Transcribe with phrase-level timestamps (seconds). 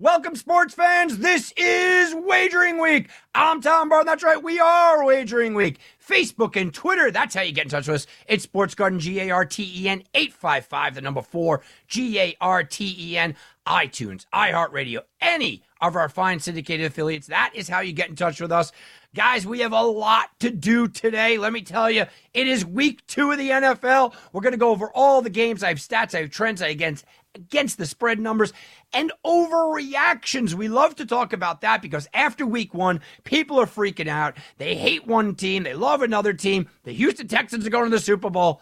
[0.00, 1.18] Welcome, sports fans.
[1.18, 3.10] This is Wagering Week.
[3.34, 4.04] I'm Tom Barr.
[4.04, 4.40] That's right.
[4.40, 5.80] We are Wagering Week.
[6.00, 7.10] Facebook and Twitter.
[7.10, 8.06] That's how you get in touch with us.
[8.28, 12.36] It's Sports Garden, G A R T E N, 855, the number four, G A
[12.40, 13.34] R T E N,
[13.66, 17.26] iTunes, iHeartRadio, any of our fine syndicated affiliates.
[17.26, 18.70] That is how you get in touch with us.
[19.16, 21.38] Guys, we have a lot to do today.
[21.38, 24.14] Let me tell you, it is week two of the NFL.
[24.32, 25.64] We're going to go over all the games.
[25.64, 28.52] I have stats, I have trends, I against against the spread numbers
[28.92, 30.54] and overreactions.
[30.54, 34.36] We love to talk about that because after week one, people are freaking out.
[34.58, 36.68] They hate one team, they love another team.
[36.84, 38.60] The Houston Texans are going to the Super Bowl.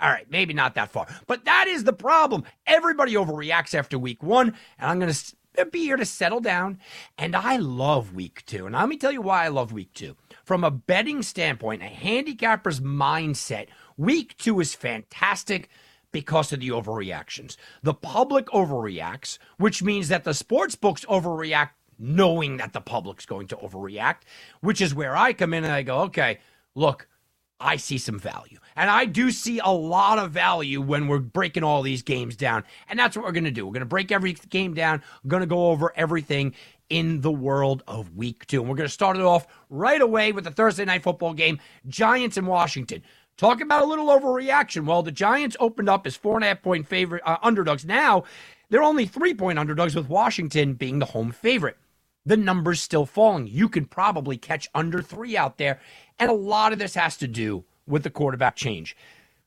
[0.00, 2.44] All right, maybe not that far, but that is the problem.
[2.66, 6.78] Everybody overreacts after week one, and I'm going to be here to settle down.
[7.16, 8.66] And I love week two.
[8.66, 10.16] And let me tell you why I love week two.
[10.44, 13.66] From a betting standpoint, a handicapper's mindset,
[13.96, 15.68] week two is fantastic
[16.12, 17.56] because of the overreactions.
[17.82, 23.48] The public overreacts, which means that the sports books overreact knowing that the public's going
[23.48, 24.22] to overreact,
[24.60, 26.38] which is where I come in and I go, okay,
[26.74, 27.08] look,
[27.60, 28.58] I see some value.
[28.76, 32.62] And I do see a lot of value when we're breaking all these games down.
[32.88, 33.66] And that's what we're going to do.
[33.66, 35.02] We're going to break every game down.
[35.24, 36.54] We're going to go over everything
[36.88, 38.60] in the world of week two.
[38.60, 41.58] And we're going to start it off right away with the Thursday night football game
[41.88, 43.02] Giants in Washington.
[43.38, 44.84] Talk about a little overreaction.
[44.84, 47.84] Well, the Giants opened up as four and a half point favorite uh, underdogs.
[47.84, 48.24] Now
[48.68, 51.76] they're only three point underdogs, with Washington being the home favorite.
[52.26, 53.46] The number's still falling.
[53.46, 55.80] You can probably catch under three out there.
[56.18, 58.96] And a lot of this has to do with the quarterback change.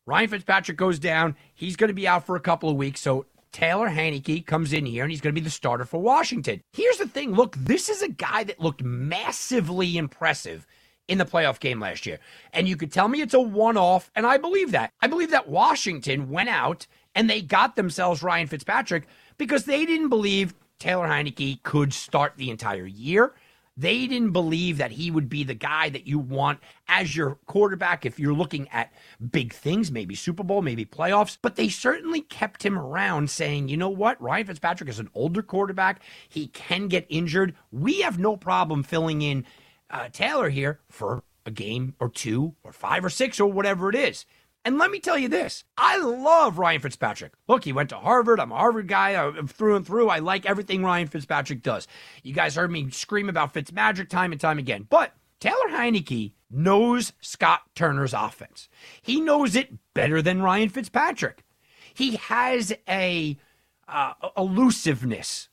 [0.06, 1.36] Ryan Fitzpatrick goes down.
[1.54, 3.02] He's going to be out for a couple of weeks.
[3.02, 6.62] So Taylor Heinicke comes in here and he's going to be the starter for Washington.
[6.72, 10.66] Here's the thing look, this is a guy that looked massively impressive
[11.12, 12.20] in the playoff game last year.
[12.54, 14.94] And you could tell me it's a one off, and I believe that.
[15.02, 19.08] I believe that Washington went out and they got themselves Ryan Fitzpatrick
[19.38, 23.34] because they didn't believe Taylor Heinicke could start the entire year.
[23.76, 28.06] They didn't believe that he would be the guy that you want as your quarterback
[28.06, 28.94] if you're looking at
[29.32, 31.38] big things, maybe Super Bowl, maybe playoffs.
[31.42, 34.22] But they certainly kept him around saying, you know what?
[34.22, 36.02] Ryan Fitzpatrick is an older quarterback.
[36.30, 37.56] He can get injured.
[37.72, 39.46] We have no problem filling in
[39.92, 43.96] uh, Taylor here for a game or two or five or six or whatever it
[43.96, 44.26] is.
[44.64, 47.34] And let me tell you this I love Ryan Fitzpatrick.
[47.48, 48.40] Look, he went to Harvard.
[48.40, 50.10] I'm a Harvard guy I'm through and through.
[50.10, 51.88] I like everything Ryan Fitzpatrick does.
[52.24, 54.86] You guys heard me scream about Fitzmagic time and time again.
[54.90, 58.70] But Taylor Heinicke knows Scott Turner's offense,
[59.02, 61.44] he knows it better than Ryan Fitzpatrick.
[61.94, 63.38] He has a
[63.88, 65.50] uh, elusiveness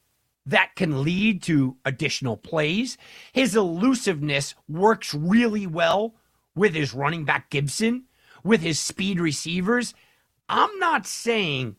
[0.49, 2.97] that can lead to additional plays.
[3.33, 6.15] His elusiveness works really well
[6.55, 8.05] with his running back Gibson,
[8.43, 9.93] with his speed receivers.
[10.49, 11.77] I'm not saying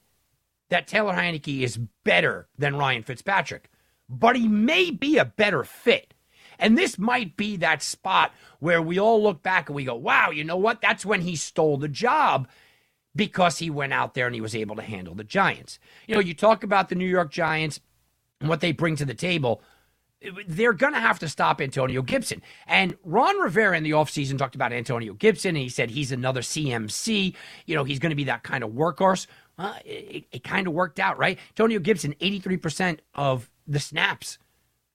[0.69, 3.71] that Taylor Heinicke is better than Ryan Fitzpatrick,
[4.07, 6.13] but he may be a better fit.
[6.59, 10.29] And this might be that spot where we all look back and we go, wow,
[10.29, 10.79] you know what?
[10.79, 12.47] That's when he stole the job
[13.15, 15.79] because he went out there and he was able to handle the Giants.
[16.05, 17.79] You know, you talk about the New York Giants
[18.41, 19.61] what they bring to the table,
[20.47, 22.41] they're going to have to stop Antonio Gibson.
[22.67, 26.41] And Ron Rivera in the offseason talked about Antonio Gibson, and he said he's another
[26.41, 27.33] CMC.
[27.65, 29.27] You know, he's going to be that kind of workhorse.
[29.57, 31.37] Well, it, it kind of worked out, right?
[31.51, 34.37] Antonio Gibson, 83% of the snaps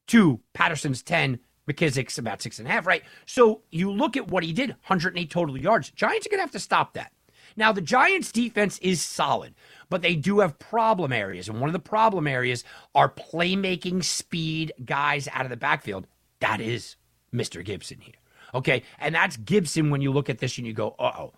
[0.08, 1.38] to Patterson's 10,
[1.68, 3.02] McKissic's about six and a half, right?
[3.24, 5.90] So you look at what he did 108 total yards.
[5.90, 7.12] Giants are going to have to stop that.
[7.56, 9.54] Now, the Giants' defense is solid
[9.94, 11.48] but they do have problem areas.
[11.48, 12.64] And one of the problem areas
[12.96, 16.08] are playmaking speed guys out of the backfield.
[16.40, 16.96] That is
[17.32, 17.64] Mr.
[17.64, 18.14] Gibson here.
[18.54, 18.82] Okay.
[18.98, 21.32] And that's Gibson when you look at this and you go, uh oh.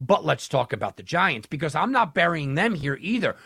[0.00, 3.36] But let's talk about the Giants because I'm not burying them here either.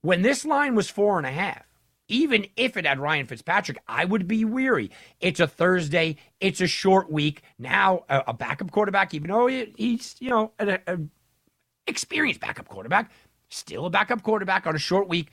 [0.00, 1.62] When this line was four and a half,
[2.08, 4.90] even if it had Ryan Fitzpatrick, I would be weary.
[5.20, 6.16] It's a Thursday.
[6.40, 7.42] It's a short week.
[7.56, 11.10] Now, a, a backup quarterback, even though he, he's, you know, an
[11.86, 13.10] experienced backup quarterback,
[13.48, 15.30] still a backup quarterback on a short week,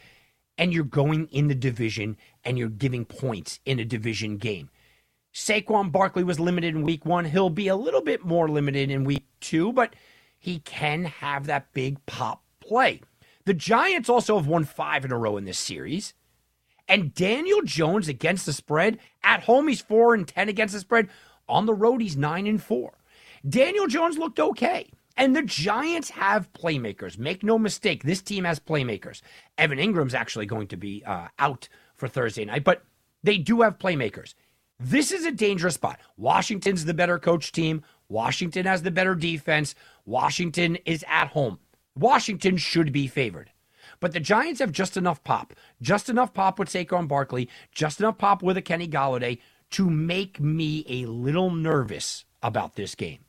[0.58, 4.70] and you're going in the division and you're giving points in a division game.
[5.34, 7.26] Saquon Barkley was limited in week one.
[7.26, 9.96] He'll be a little bit more limited in week two, but
[10.38, 13.02] he can have that big pop play.
[13.46, 16.14] The Giants also have won five in a row in this series.
[16.88, 21.10] And Daniel Jones against the spread at home, he's four and ten against the spread.
[21.50, 23.00] On the road, he's nine and four.
[23.48, 24.90] Daniel Jones looked okay.
[25.16, 27.18] And the Giants have playmakers.
[27.18, 29.22] Make no mistake, this team has playmakers.
[29.58, 32.84] Evan Engram's actually going to be uh, out for Thursday night, but
[33.22, 34.34] they do have playmakers.
[34.80, 36.00] This is a dangerous spot.
[36.18, 37.84] Washington's the better coach team.
[38.10, 39.76] Washington has the better defense.
[40.06, 41.60] Washington is at home.
[41.96, 43.52] Washington should be favored.
[44.00, 48.18] But the Giants have just enough pop, just enough pop with Saquon Barkley, just enough
[48.18, 49.40] pop with a Kenny Golladay
[49.72, 53.20] to make me a little nervous about this game.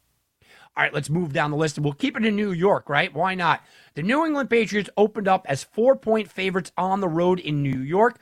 [0.76, 3.14] All right, let's move down the list and we'll keep it in New York, right?
[3.14, 3.62] Why not?
[3.94, 7.80] The New England Patriots opened up as four point favorites on the road in New
[7.80, 8.18] York.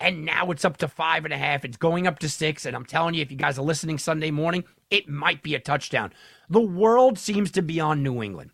[0.00, 1.64] And now it's up to five and a half.
[1.64, 2.66] It's going up to six.
[2.66, 5.60] And I'm telling you, if you guys are listening Sunday morning, it might be a
[5.60, 6.12] touchdown.
[6.50, 8.50] The world seems to be on New England.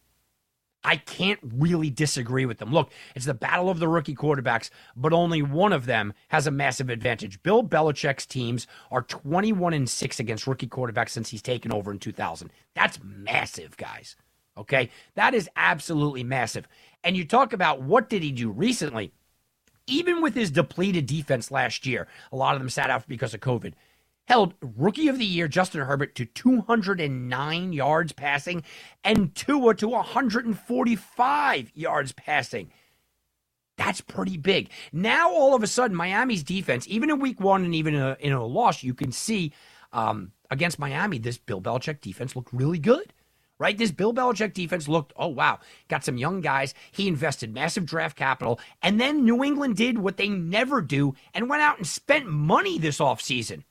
[0.84, 2.73] I can't really disagree with them.
[2.73, 6.50] Look, it's the battle of the rookie quarterbacks, but only one of them has a
[6.50, 7.43] massive advantage.
[7.43, 11.99] Bill Belichick's teams are 21 and 6 against rookie quarterbacks since he's taken over in
[11.99, 12.50] 2000.
[12.75, 14.17] That's massive, guys.
[14.58, 14.90] Okay?
[15.14, 16.67] That is absolutely massive.
[17.05, 19.12] And you talk about what did he do recently?
[19.87, 23.40] Even with his depleted defense last year, a lot of them sat out because of
[23.40, 23.75] COVID
[24.32, 28.62] held rookie of the year Justin Herbert to 209 yards passing
[29.05, 32.73] and Tua to 145 yards passing.
[33.76, 34.70] That's pretty big.
[34.90, 38.17] Now, all of a sudden, Miami's defense, even in week one and even in a,
[38.20, 39.52] in a loss, you can see
[39.93, 43.12] um, against Miami, this Bill Belichick defense looked really good.
[43.58, 43.76] Right?
[43.76, 45.58] This Bill Belichick defense looked, oh, wow,
[45.88, 46.73] got some young guys.
[46.90, 48.58] He invested massive draft capital.
[48.81, 52.78] And then New England did what they never do and went out and spent money
[52.78, 53.64] this offseason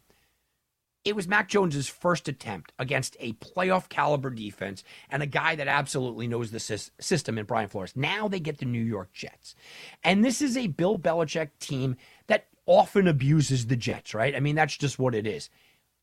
[1.04, 5.68] it was Mac Jones's first attempt against a playoff caliber defense and a guy that
[5.68, 7.94] absolutely knows the system in Brian Flores.
[7.96, 9.56] Now they get the New York Jets.
[10.04, 11.96] And this is a Bill Belichick team
[12.28, 14.36] that often abuses the Jets, right?
[14.36, 15.50] I mean, that's just what it is.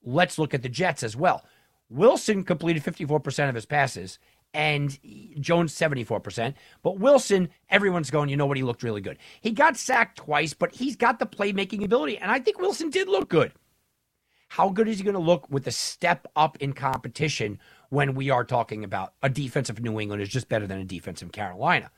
[0.03, 1.45] Let's look at the Jets as well.
[1.89, 4.19] Wilson completed 54% of his passes
[4.53, 4.99] and
[5.41, 6.55] Jones 74%.
[6.83, 9.19] But Wilson, everyone's going, you know what, he looked really good.
[9.41, 12.19] He got sacked twice, but he's got the playmaking ability.
[12.19, 13.53] And I think Wilson did look good.
[14.49, 17.59] How good is he going to look with a step up in competition
[17.91, 20.85] when we are talking about a defense of New England is just better than a
[20.85, 21.91] defense of Carolina?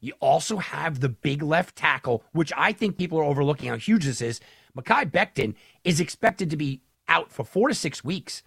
[0.00, 4.04] You also have the big left tackle, which I think people are overlooking how huge
[4.04, 4.40] this is.
[4.76, 5.54] Mekhi Becton
[5.84, 8.42] is expected to be out for four to six weeks.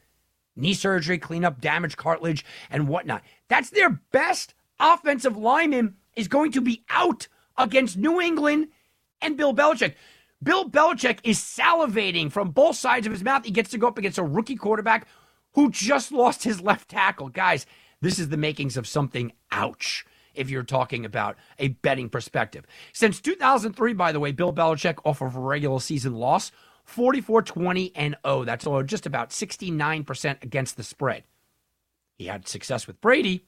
[0.55, 3.23] Knee surgery, clean up damaged cartilage, and whatnot.
[3.47, 7.27] That's their best offensive lineman is going to be out
[7.57, 8.69] against New England
[9.21, 9.95] and Bill Belichick.
[10.41, 13.43] Bill Belichick is salivating from both sides of his mouth.
[13.43, 15.07] He gets to go up against a rookie quarterback
[15.53, 17.27] who just lost his left tackle.
[17.27, 17.65] Guys,
[18.01, 22.65] this is the makings of something ouch if you're talking about a betting perspective.
[22.93, 26.53] Since 2003, by the way, Bill Belichick off of a regular season loss,
[26.85, 28.45] 44 20 and 0.
[28.45, 31.23] That's just about 69% against the spread.
[32.17, 33.45] He had success with Brady,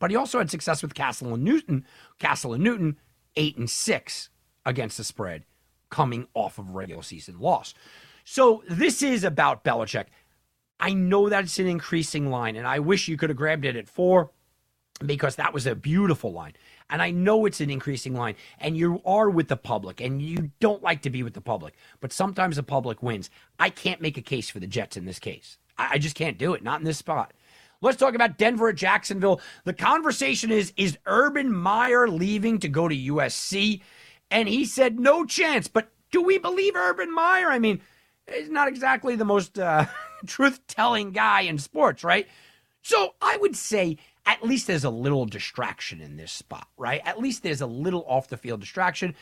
[0.00, 1.84] but he also had success with Cassel and Newton.
[2.18, 2.98] Cassel and Newton,
[3.36, 4.30] 8 and 6
[4.66, 5.44] against the spread
[5.90, 7.74] coming off of regular season loss.
[8.24, 10.06] So this is about Belichick.
[10.80, 13.76] I know that it's an increasing line, and I wish you could have grabbed it
[13.76, 14.30] at four
[15.04, 16.54] because that was a beautiful line.
[16.90, 20.50] And I know it's an increasing line, and you are with the public, and you
[20.60, 23.30] don't like to be with the public, but sometimes the public wins.
[23.58, 25.58] I can't make a case for the Jets in this case.
[25.76, 27.32] I just can't do it, not in this spot.
[27.80, 29.40] Let's talk about Denver at Jacksonville.
[29.64, 33.82] The conversation is Is Urban Meyer leaving to go to USC?
[34.30, 35.68] And he said, no chance.
[35.68, 37.50] But do we believe Urban Meyer?
[37.50, 37.80] I mean,
[38.32, 39.86] he's not exactly the most uh,
[40.26, 42.26] truth telling guy in sports, right?
[42.82, 47.00] So I would say at least there's a little distraction in this spot, right?
[47.04, 49.14] At least there's a little off the field distraction.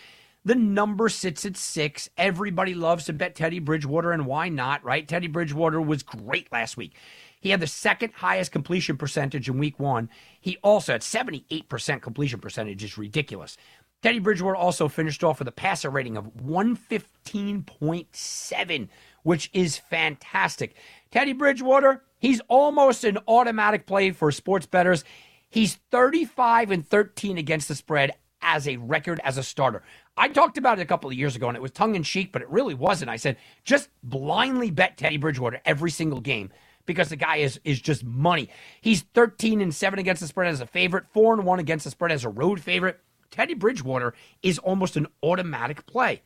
[0.45, 2.09] The number sits at six.
[2.17, 5.07] Everybody loves to bet Teddy Bridgewater, and why not, right?
[5.07, 6.95] Teddy Bridgewater was great last week.
[7.41, 10.09] He had the second highest completion percentage in week one.
[10.41, 13.57] He also had 78% completion percentage, is ridiculous.
[14.03, 18.89] Teddy Bridgewater also finished off with a passer rating of 115.7,
[19.23, 20.75] which is fantastic.
[21.11, 25.05] Teddy Bridgewater, he's almost an automatic play for sports bettors.
[25.49, 28.13] He's 35 and 13 against the spread
[28.43, 29.83] as a record as a starter.
[30.17, 32.33] I talked about it a couple of years ago and it was tongue in cheek,
[32.33, 33.11] but it really wasn't.
[33.11, 36.51] I said, just blindly bet Teddy Bridgewater every single game
[36.87, 38.49] because the guy is is just money.
[38.81, 41.91] He's 13 and 7 against the spread as a favorite, 4 and 1 against the
[41.91, 43.01] spread as a road favorite.
[43.37, 46.23] Teddy Bridgewater is almost an automatic play.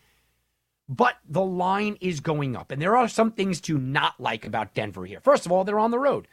[0.88, 2.70] But the line is going up.
[2.70, 5.20] And there are some things to not like about Denver here.
[5.20, 6.28] First of all, they're on the road.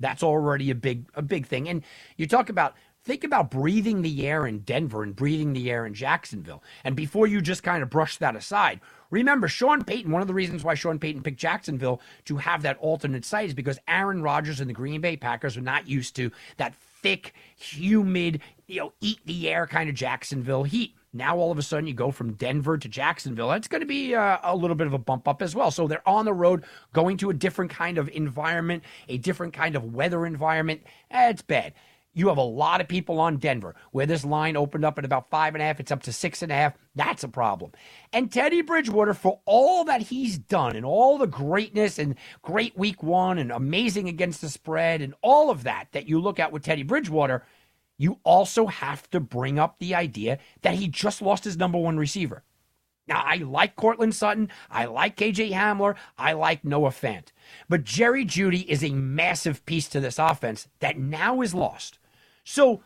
[0.00, 1.68] That's already a big a big thing.
[1.68, 1.82] And
[2.16, 2.74] you talk about
[3.04, 6.62] think about breathing the air in Denver and breathing the air in Jacksonville.
[6.82, 10.34] And before you just kind of brush that aside, remember Sean Payton, one of the
[10.34, 14.60] reasons why Sean Payton picked Jacksonville to have that alternate site is because Aaron Rodgers
[14.60, 19.18] and the Green Bay Packers are not used to that thick, humid, you know, eat
[19.26, 20.94] the air kind of Jacksonville heat.
[21.12, 23.50] Now all of a sudden you go from Denver to Jacksonville.
[23.50, 25.70] That's going to be uh, a little bit of a bump up as well.
[25.70, 29.76] So they're on the road, going to a different kind of environment, a different kind
[29.76, 30.82] of weather environment.
[31.10, 31.74] Eh, it's bad.
[32.14, 35.30] You have a lot of people on Denver where this line opened up at about
[35.30, 35.80] five and a half.
[35.80, 36.74] It's up to six and a half.
[36.94, 37.72] That's a problem.
[38.12, 43.02] And Teddy Bridgewater, for all that he's done and all the greatness and great week
[43.02, 46.64] one and amazing against the spread and all of that that you look at with
[46.64, 47.44] Teddy Bridgewater,
[47.98, 51.98] you also have to bring up the idea that he just lost his number one
[51.98, 52.42] receiver.
[53.08, 54.48] Now, I like Courtland Sutton.
[54.70, 55.96] I like KJ Hamler.
[56.18, 57.28] I like Noah Fant.
[57.68, 61.98] But Jerry Jeudy is a massive piece to this offense that now is lost.
[62.44, 62.82] So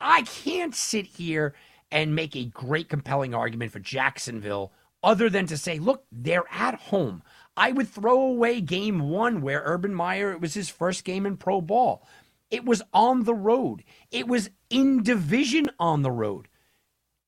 [0.00, 1.54] I can't sit here
[1.90, 4.72] and make a great, compelling argument for Jacksonville
[5.02, 7.22] other than to say, look, they're at home.
[7.56, 11.36] I would throw away game one where Urban Meyer, it was his first game in
[11.36, 12.06] pro ball.
[12.50, 16.48] It was on the road, it was in division on the road.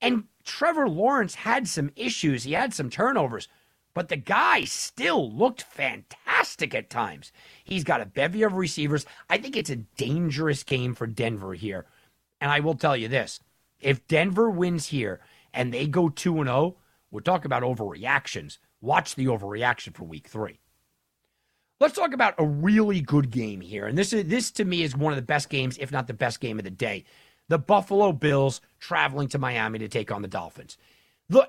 [0.01, 3.49] And Trevor Lawrence had some issues, he had some turnovers,
[3.95, 6.26] but the guy still looked fantastic
[6.75, 7.33] at times.
[7.65, 9.07] He's got a bevy of receivers.
[9.29, 11.87] I think it's a dangerous game for Denver here.
[12.41, 13.41] And I will tell you this
[13.81, 15.21] if Denver wins here
[15.53, 16.77] and they go 2 0,
[17.11, 18.59] we're talking about overreactions.
[18.81, 20.61] Watch the overreaction for week three.
[21.79, 23.87] Let's talk about a really good game here.
[23.87, 26.15] And this is this to me is one of the best games, if not the
[26.15, 27.05] best game of the day.
[27.49, 30.79] The Buffalo Bills traveling to Miami to take on the Dolphins.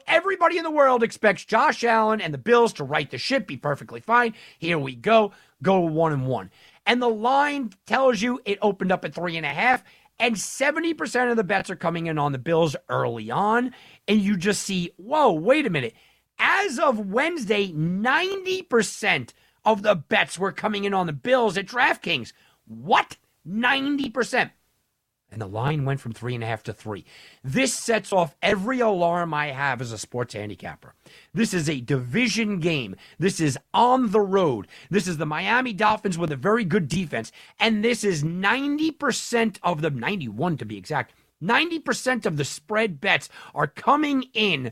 [0.07, 3.57] Everybody in the world expects Josh Allen and the Bills to right the ship, be
[3.57, 4.33] perfectly fine.
[4.57, 6.49] Here we go, go one and one.
[6.85, 9.83] And the line tells you it opened up at three and a half,
[10.19, 13.73] and 70% of the bets are coming in on the Bills early on.
[14.07, 15.93] And you just see, whoa, wait a minute.
[16.39, 19.29] As of Wednesday, 90%
[19.63, 22.33] of the bets were coming in on the Bills at DraftKings.
[22.65, 23.17] What?
[23.47, 24.51] 90%
[25.31, 27.05] and the line went from three and a half to three.
[27.43, 30.93] This sets off every alarm I have as a sports handicapper.
[31.33, 32.95] This is a division game.
[33.19, 34.67] This is on the road.
[34.89, 37.31] This is the Miami Dolphins with a very good defense.
[37.59, 41.13] And this is 90% of the 91 to be exact.
[41.43, 44.71] 90% of the spread bets are coming in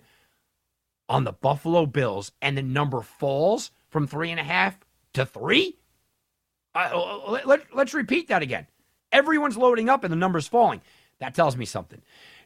[1.07, 4.79] on the Buffalo Bills, and the number falls from three and a half
[5.13, 5.77] to three.
[6.73, 8.65] Uh, let, let's repeat that again.
[9.15, 10.81] Everyone's loading up and the numbers falling.
[11.19, 12.01] That tells me something.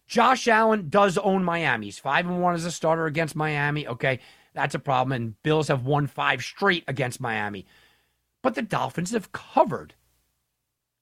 [0.05, 1.87] Josh Allen does own Miami.
[1.87, 3.87] He's five and one as a starter against Miami.
[3.87, 4.19] Okay,
[4.53, 5.13] that's a problem.
[5.13, 7.65] And Bills have won five straight against Miami.
[8.43, 9.95] But the Dolphins have covered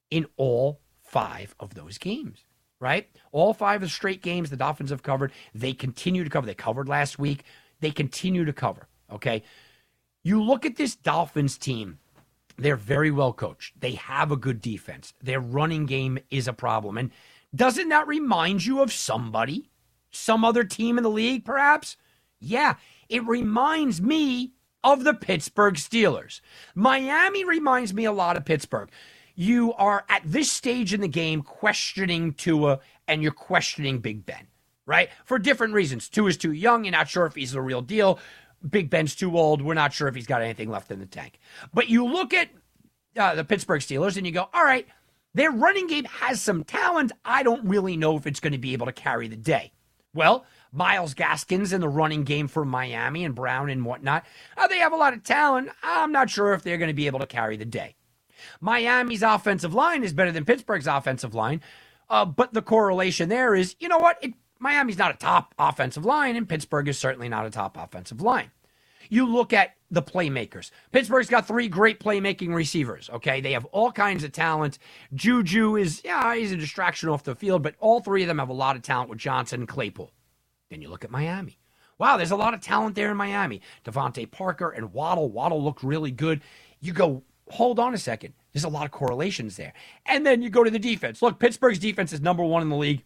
[0.09, 2.45] in all five of those games,
[2.79, 3.09] right?
[3.33, 5.33] All five of the straight games the Dolphins have covered.
[5.53, 6.47] They continue to cover.
[6.47, 7.43] They covered last week.
[7.81, 8.87] They continue to cover.
[9.11, 9.43] Okay.
[10.23, 11.99] You look at this Dolphins team
[12.57, 13.79] they're very well coached.
[13.79, 15.13] They have a good defense.
[15.21, 16.97] Their running game is a problem.
[16.97, 17.11] And
[17.55, 19.69] doesn't that remind you of somebody?
[20.11, 21.97] Some other team in the league, perhaps?
[22.39, 22.75] Yeah,
[23.09, 26.41] it reminds me of the Pittsburgh Steelers.
[26.75, 28.89] Miami reminds me a lot of Pittsburgh.
[29.35, 34.47] You are at this stage in the game questioning Tua and you're questioning Big Ben,
[34.85, 35.09] right?
[35.25, 36.09] For different reasons.
[36.09, 36.85] Tua is too young.
[36.85, 38.19] You're not sure if he's the real deal.
[38.69, 39.61] Big Ben's too old.
[39.61, 41.39] We're not sure if he's got anything left in the tank.
[41.73, 42.49] But you look at
[43.15, 44.87] uh, the Pittsburgh Steelers and you go, all right,
[45.33, 47.11] their running game has some talent.
[47.23, 49.71] I don't really know if it's going to be able to carry the day.
[50.13, 54.25] Well, Myles Gaskins in the running game for Miami and Brown and whatnot,
[54.57, 55.69] uh, they have a lot of talent.
[55.83, 57.95] I'm not sure if they're going to be able to carry the day.
[58.61, 61.61] Miami's offensive line is better than Pittsburgh's offensive line,
[62.09, 64.17] uh, but the correlation there is, you know what?
[64.21, 68.21] It, Miami's not a top offensive line, and Pittsburgh is certainly not a top offensive
[68.21, 68.51] line.
[69.09, 70.71] You look at the playmakers.
[70.91, 73.09] Pittsburgh's got three great playmaking receivers.
[73.13, 74.77] Okay, they have all kinds of talent.
[75.13, 78.49] Juju is yeah, he's a distraction off the field, but all three of them have
[78.49, 80.11] a lot of talent with Johnson and Claypool.
[80.69, 81.57] Then you look at Miami.
[81.97, 83.61] Wow, there's a lot of talent there in Miami.
[83.85, 85.31] DeVante Parker and Waddle.
[85.31, 86.41] Waddle looked really good.
[86.79, 88.33] You go, hold on a second.
[88.53, 89.73] There's a lot of correlations there.
[90.05, 91.21] And then you go to the defense.
[91.21, 93.03] Look, Pittsburgh's defense is number one in the league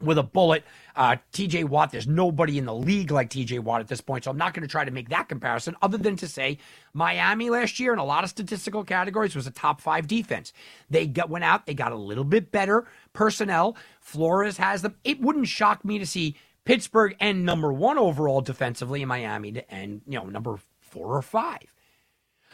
[0.00, 0.64] with a bullet.
[0.94, 4.24] Uh, TJ Watt, there's nobody in the league like TJ Watt at this point.
[4.24, 6.58] So I'm not going to try to make that comparison other than to say
[6.92, 10.52] Miami last year in a lot of statistical categories was a top five defense.
[10.90, 13.76] They got, went out, they got a little bit better personnel.
[14.00, 14.96] Flores has them.
[15.04, 19.70] It wouldn't shock me to see Pittsburgh end number one overall defensively in Miami to
[19.72, 21.72] end, you know, number four or five.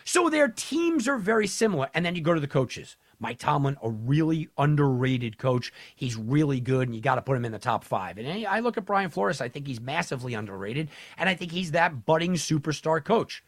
[0.04, 1.88] So their teams are very similar.
[1.94, 2.96] And then you go to the coaches.
[3.22, 5.72] Mike Tomlin, a really underrated coach.
[5.94, 8.18] He's really good, and you got to put him in the top five.
[8.18, 11.70] And I look at Brian Flores, I think he's massively underrated, and I think he's
[11.70, 13.44] that budding superstar coach.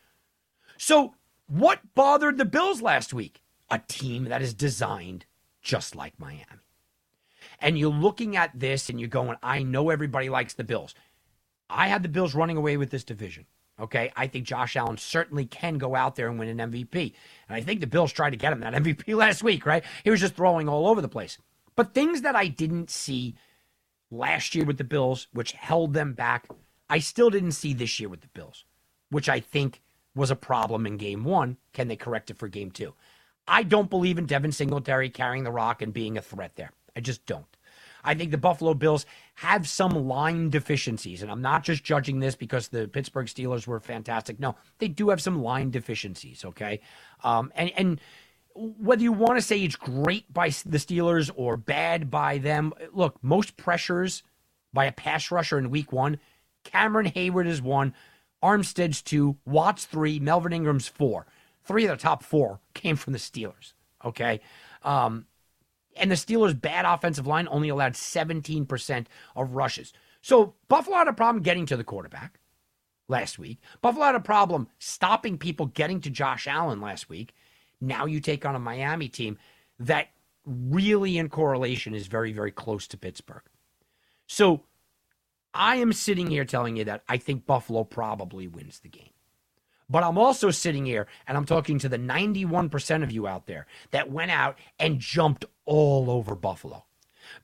[0.78, 1.14] So,
[1.48, 3.42] what bothered the Bills last week?
[3.68, 5.26] A team that is designed
[5.60, 6.44] just like Miami.
[7.58, 10.94] And you're looking at this and you're going, I know everybody likes the Bills.
[11.68, 13.46] I had the Bills running away with this division.
[13.80, 17.12] Okay, I think Josh Allen certainly can go out there and win an MVP.
[17.48, 19.82] And I think the Bills tried to get him that MVP last week, right?
[20.04, 21.38] He was just throwing all over the place.
[21.76, 23.34] But things that I didn't see
[24.10, 26.48] last year with the Bills, which held them back,
[26.88, 28.64] I still didn't see this year with the Bills,
[29.10, 29.80] which I think
[30.14, 31.56] was a problem in game one.
[31.72, 32.94] Can they correct it for game two?
[33.48, 36.70] I don't believe in Devin Singletary carrying the rock and being a threat there.
[36.96, 37.44] I just don't.
[38.04, 41.22] I think the Buffalo Bills have some line deficiencies.
[41.22, 44.38] And I'm not just judging this because the Pittsburgh Steelers were fantastic.
[44.38, 46.80] No, they do have some line deficiencies, okay?
[47.24, 48.00] Um, and, and
[48.54, 53.18] whether you want to say it's great by the Steelers or bad by them, look,
[53.22, 54.22] most pressures
[54.72, 56.20] by a pass rusher in week one,
[56.62, 57.92] Cameron Heyward is one,
[58.42, 61.26] Armstead's two, Watts three, Melvin Ingram's four.
[61.64, 63.72] Three of the top four came from the Steelers,
[64.04, 64.40] okay?
[64.82, 65.26] Um,
[65.96, 69.92] and the Steelers' bad offensive line only allowed 17% of rushes.
[70.20, 72.40] So Buffalo had a problem getting to the quarterback
[73.08, 73.58] last week.
[73.82, 77.34] Buffalo had a problem stopping people getting to Josh Allen last week.
[77.80, 79.38] Now you take on a Miami team
[79.78, 80.08] that
[80.46, 83.42] really, in correlation, is very, very close to Pittsburgh.
[84.26, 84.62] So
[85.52, 89.13] I am sitting here telling you that I think Buffalo probably wins the game.
[89.88, 93.66] But I'm also sitting here and I'm talking to the 91% of you out there
[93.90, 96.84] that went out and jumped all over Buffalo.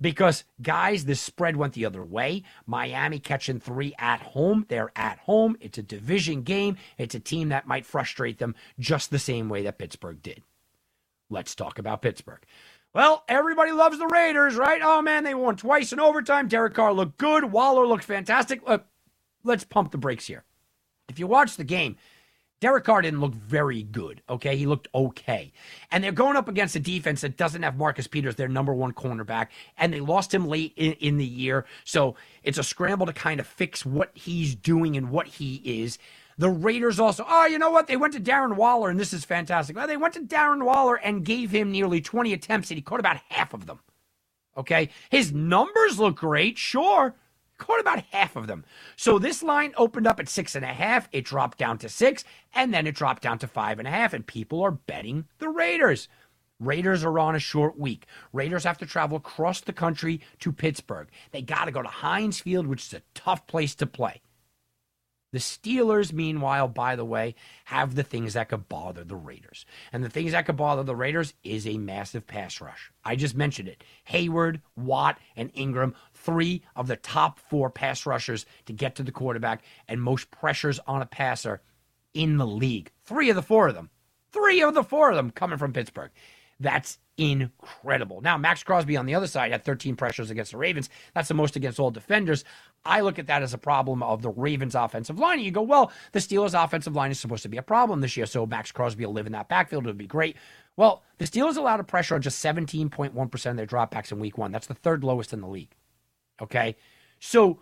[0.00, 2.42] Because, guys, this spread went the other way.
[2.66, 4.66] Miami catching three at home.
[4.68, 5.56] They're at home.
[5.60, 6.76] It's a division game.
[6.98, 10.42] It's a team that might frustrate them just the same way that Pittsburgh did.
[11.30, 12.42] Let's talk about Pittsburgh.
[12.92, 14.80] Well, everybody loves the Raiders, right?
[14.82, 16.48] Oh, man, they won twice in overtime.
[16.48, 17.44] Derek Carr looked good.
[17.44, 18.66] Waller looked fantastic.
[18.68, 18.84] Look,
[19.44, 20.44] let's pump the brakes here.
[21.08, 21.96] If you watch the game,
[22.60, 24.54] Derek Carr didn't look very good, okay?
[24.54, 25.50] He looked okay.
[25.90, 28.92] And they're going up against a defense that doesn't have Marcus Peters, their number one
[28.92, 31.64] cornerback, and they lost him late in, in the year.
[31.84, 35.98] So it's a scramble to kind of fix what he's doing and what he is.
[36.36, 37.86] The Raiders also, oh, you know what?
[37.86, 39.74] They went to Darren Waller, and this is fantastic.
[39.74, 43.00] Well, they went to Darren Waller and gave him nearly 20 attempts, and he caught
[43.00, 43.80] about half of them.
[44.56, 44.90] Okay?
[45.08, 47.14] His numbers look great, sure
[47.60, 48.64] caught about half of them.
[48.96, 51.08] So this line opened up at six and a half.
[51.12, 54.12] It dropped down to six, and then it dropped down to five and a half.
[54.12, 56.08] And people are betting the Raiders.
[56.58, 58.06] Raiders are on a short week.
[58.32, 61.08] Raiders have to travel across the country to Pittsburgh.
[61.30, 64.20] They got to go to Heinz Field, which is a tough place to play.
[65.32, 69.64] The Steelers, meanwhile, by the way, have the things that could bother the Raiders.
[69.92, 72.90] And the things that could bother the Raiders is a massive pass rush.
[73.04, 73.84] I just mentioned it.
[74.08, 79.12] Heyward, Watt, and Ingram, three of the top four pass rushers to get to the
[79.12, 81.60] quarterback and most pressures on a passer
[82.14, 82.90] in the league.
[83.04, 83.90] Three of the four of them.
[84.32, 86.10] Three of the four of them coming from Pittsburgh.
[86.60, 88.20] That's incredible.
[88.20, 90.90] Now, Maxx Crosby on the other side had 13 pressures against the Ravens.
[91.14, 92.44] That's the most against all defenders.
[92.84, 95.40] I look at that as a problem of the Ravens' offensive line.
[95.40, 98.26] You go, well, the Steelers' offensive line is supposed to be a problem this year,
[98.26, 99.84] so Maxx Crosby will live in that backfield.
[99.84, 100.36] It would be great.
[100.76, 104.52] Well, the Steelers allowed a pressure on just 17.1% of their dropbacks in week one.
[104.52, 105.74] That's the third lowest in the league.
[106.40, 106.76] Okay.
[107.18, 107.60] So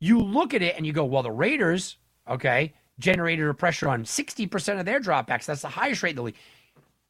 [0.00, 1.96] you look at it and you go, well, the Raiders,
[2.28, 5.46] okay, generated a pressure on 60% of their dropbacks.
[5.46, 6.36] That's the highest rate in the league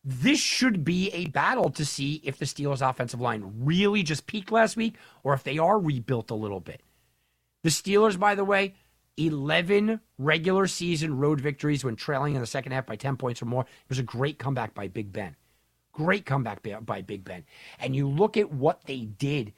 [0.08, 4.50] this should be a battle to see if the Steelers' offensive line really just peaked
[4.50, 6.82] last week or if they are rebuilt a little bit.
[7.62, 8.74] The Steelers, by the way,
[9.18, 13.46] 11 regular season road victories when trailing in the second half by 10 points or
[13.46, 13.62] more.
[13.62, 15.36] It was a great comeback by Big Ben.
[15.92, 17.44] Great comeback by Big Ben.
[17.80, 19.52] And you look at what they did,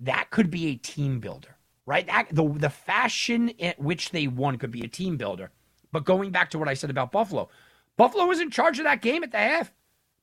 [0.00, 1.56] that could be a team builder,
[1.86, 2.06] right?
[2.06, 5.50] That, the, the fashion in which they won could be a team builder.
[5.92, 7.48] But going back to what I said about Buffalo,
[7.96, 9.72] Buffalo was in charge of that game at the half.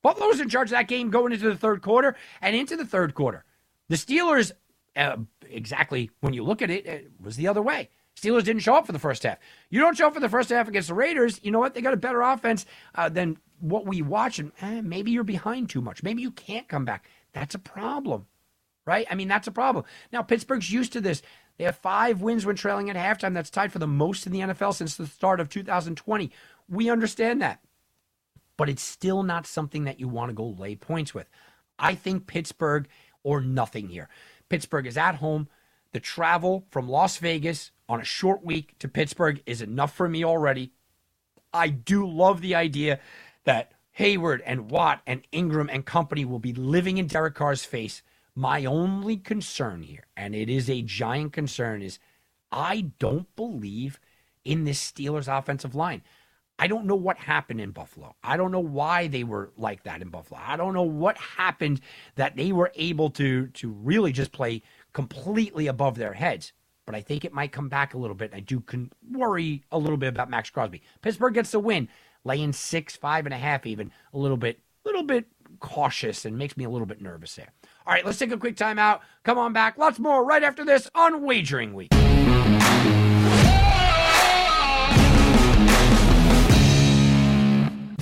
[0.01, 2.85] Buffalo was in charge of that game going into the third quarter and into the
[2.85, 3.45] third quarter.
[3.89, 4.51] The Steelers,
[4.95, 5.17] uh,
[5.49, 7.89] exactly when you look at it, it was the other way.
[8.15, 9.39] Steelers didn't show up for the first half.
[9.69, 11.39] You don't show up for the first half against the Raiders.
[11.43, 11.73] You know what?
[11.73, 15.69] They got a better offense uh, than what we watch, and eh, maybe you're behind
[15.69, 16.03] too much.
[16.03, 17.09] Maybe you can't come back.
[17.31, 18.27] That's a problem.
[18.85, 19.07] Right?
[19.09, 19.85] I mean, that's a problem.
[20.11, 21.21] Now, Pittsburgh's used to this.
[21.57, 23.33] They have five wins when trailing at halftime.
[23.33, 26.31] That's tied for the most in the NFL since the start of 2020.
[26.67, 27.61] We understand that.
[28.57, 31.29] But it's still not something that you want to go lay points with.
[31.79, 32.87] I think Pittsburgh
[33.23, 34.09] or nothing here.
[34.49, 35.47] Pittsburgh is at home.
[35.91, 40.23] The travel from Las Vegas on a short week to Pittsburgh is enough for me
[40.23, 40.73] already.
[41.53, 42.99] I do love the idea
[43.43, 48.01] that Heyward and Watt and Ingram and company will be living in Derek Carr's face.
[48.35, 51.99] My only concern here, and it is a giant concern, is
[52.51, 53.99] I don't believe
[54.43, 56.01] in this Steelers offensive line.
[56.59, 58.15] I don't know what happened in Buffalo.
[58.23, 60.39] I don't know why they were like that in Buffalo.
[60.43, 61.81] I don't know what happened
[62.15, 64.61] that they were able to to really just play
[64.93, 66.53] completely above their heads.
[66.85, 68.33] But I think it might come back a little bit.
[68.33, 70.81] I do con- worry a little bit about Maxx Crosby.
[71.01, 71.87] Pittsburgh gets the win,
[72.23, 75.25] laying six, five and a half, even a little bit, little bit
[75.59, 77.53] cautious, and makes me a little bit nervous there.
[77.85, 79.01] All right, let's take a quick timeout.
[79.23, 79.77] Come on back.
[79.77, 81.91] Lots more right after this on Wagering Week.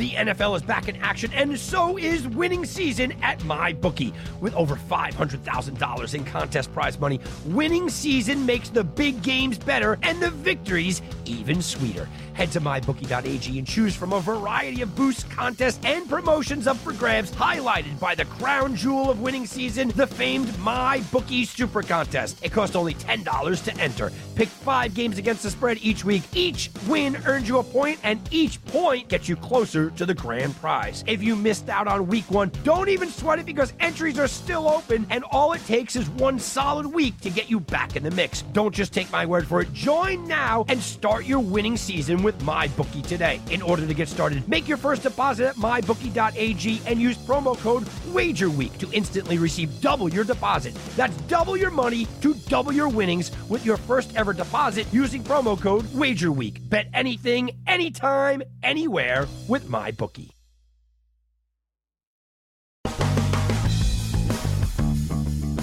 [0.02, 4.12] The NFL is back in action, and so is winning season at MyBookie.
[4.40, 10.20] With over $500,000 in contest prize money, winning season makes the big games better and
[10.20, 12.10] the victories even sweeter.
[12.34, 16.94] Head to mybookie.ag and choose from a variety of boosts, contests, and promotions up for
[16.94, 22.40] grabs, highlighted by the crown jewel of winning season, the famed MyBookie Super Contest.
[22.42, 24.12] It costs only $10 to enter.
[24.36, 26.24] Pick five games against the spread each week.
[26.34, 30.56] Each win earns you a point, and each point gets you closer to the grand
[30.56, 31.04] prize.
[31.06, 34.70] If you missed out on week one, don't even sweat it because entries are still
[34.70, 38.12] open, and all it takes is one solid week to get you back in the
[38.12, 38.44] mix.
[38.54, 39.74] Don't just take my word for it.
[39.74, 43.42] Join now and start your winning season with MyBookie today.
[43.50, 47.84] In order to get started, make your first deposit at mybookie.ag and use promo code
[48.14, 50.74] WAGERWEEK to instantly receive double your deposit.
[50.96, 55.60] That's double your money to double your winnings with your first ever deposit using promo
[55.60, 56.70] code WAGERWEEK.
[56.70, 60.30] Bet anything, anytime, anywhere with my bookie.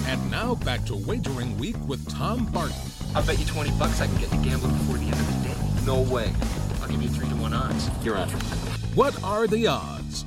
[0.05, 2.75] And now back to Wagering Week with Tom Barton.
[3.15, 5.47] I'll bet you 20 bucks I can get to gambling before the end of the
[5.47, 5.85] day.
[5.85, 6.33] No way.
[6.81, 7.89] I'll give you 3 to 1 odds.
[8.03, 8.27] You're on.
[8.93, 10.25] What are the odds?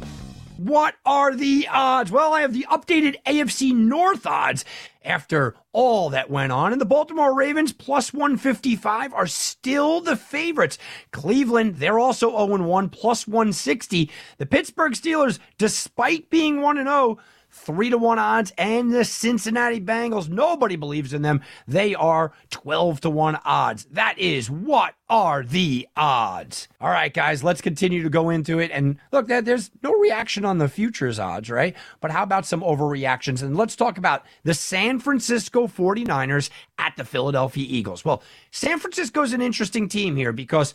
[0.56, 2.10] What are the odds?
[2.10, 4.64] Well, I have the updated AFC North odds
[5.04, 6.72] after all that went on.
[6.72, 10.78] And the Baltimore Ravens plus 155 are still the favorites.
[11.10, 14.10] Cleveland, they're also 0 1 plus 160.
[14.38, 17.18] The Pittsburgh Steelers, despite being 1 0,
[17.62, 20.29] three to one odds, and the Cincinnati Bengals.
[20.29, 21.40] Nobody believes in them.
[21.66, 23.85] They are 12 to one odds.
[23.90, 26.68] That is what are the odds?
[26.81, 28.70] All right, guys, let's continue to go into it.
[28.72, 31.77] And look, there's no reaction on the futures odds, right?
[32.01, 33.42] But how about some overreactions?
[33.42, 38.05] And let's talk about the San Francisco 49ers at the Philadelphia Eagles.
[38.05, 40.75] Well, San Francisco's an interesting team here because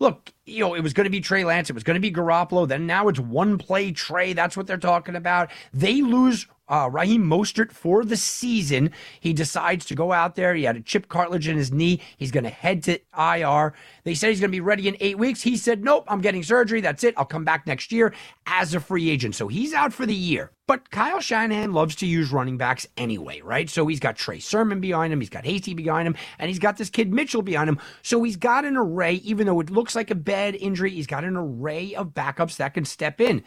[0.00, 2.12] look, you know, it was going to be Trey Lance, it was going to be
[2.12, 2.66] Garoppolo.
[2.66, 4.32] Then now it's one play Trey.
[4.32, 5.50] That's what they're talking about.
[5.72, 8.90] They lose uh, Raheem Mostert for the season.
[9.20, 10.54] He decides to go out there.
[10.54, 12.00] He had a chip cartilage in his knee.
[12.16, 13.74] He's going to head to IR.
[14.04, 15.42] They said he's going to be ready in eight weeks.
[15.42, 16.80] He said, nope, I'm getting surgery.
[16.80, 17.12] That's it.
[17.18, 18.14] I'll come back next year
[18.46, 19.34] as a free agent.
[19.34, 20.50] So he's out for the year.
[20.66, 23.68] But Kyle Shanahan loves to use running backs anyway, right?
[23.68, 26.78] So he's got Trey Sermon behind him, he's got Hasty behind him, and he's got
[26.78, 27.78] this kid Mitchell behind him.
[28.00, 31.24] So he's got an array, even though it looks like a bad injury, he's got
[31.24, 33.44] an array of backups that can step in.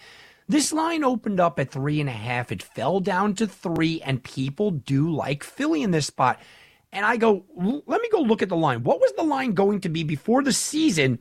[0.48, 2.52] This line opened up at three and a half.
[2.52, 6.40] It fell down to three, and people do like Philly in this spot.
[6.92, 8.84] And I go, let me go look at the line.
[8.84, 11.20] What was the line going to be before the season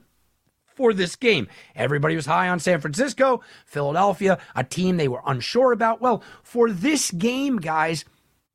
[0.75, 1.49] for this game.
[1.75, 6.01] Everybody was high on San Francisco, Philadelphia, a team they were unsure about.
[6.01, 8.05] Well, for this game, guys,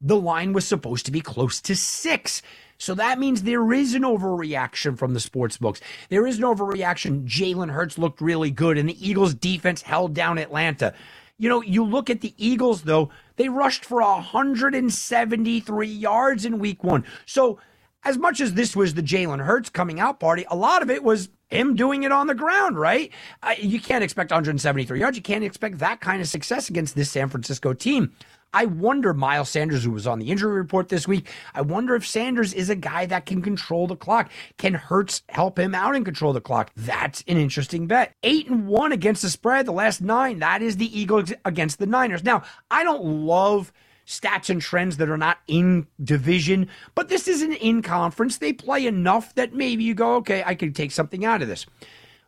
[0.01, 2.41] the line was supposed to be close to six.
[2.79, 5.81] So that means there is an overreaction from the sports books.
[6.07, 7.25] There is an overreaction.
[7.25, 10.93] Jalen Hurts looked really good, and the Eagles' defense held down Atlanta.
[11.37, 16.83] You know, you look at the Eagles, though, they rushed for 173 yards in week
[16.83, 17.05] one.
[17.25, 17.59] So,
[18.05, 21.03] as much as this was the Jalen Hurts coming out party, a lot of it
[21.03, 23.11] was him doing it on the ground, right?
[23.43, 25.17] Uh, you can't expect 173 yards.
[25.17, 28.13] You can't expect that kind of success against this San Francisco team.
[28.53, 32.07] I wonder, Miles Sanders, who was on the injury report this week, I wonder if
[32.07, 34.31] Sanders is a guy that can control the clock.
[34.57, 36.71] Can Hurts help him out and control the clock?
[36.75, 38.13] That's an interesting bet.
[38.23, 40.39] Eight and one against the spread, the last nine.
[40.39, 42.23] That is the Eagles against the Niners.
[42.23, 43.71] Now, I don't love
[44.07, 48.37] stats and trends that are not in division, but this is an in conference.
[48.37, 51.67] They play enough that maybe you go, okay, I can take something out of this.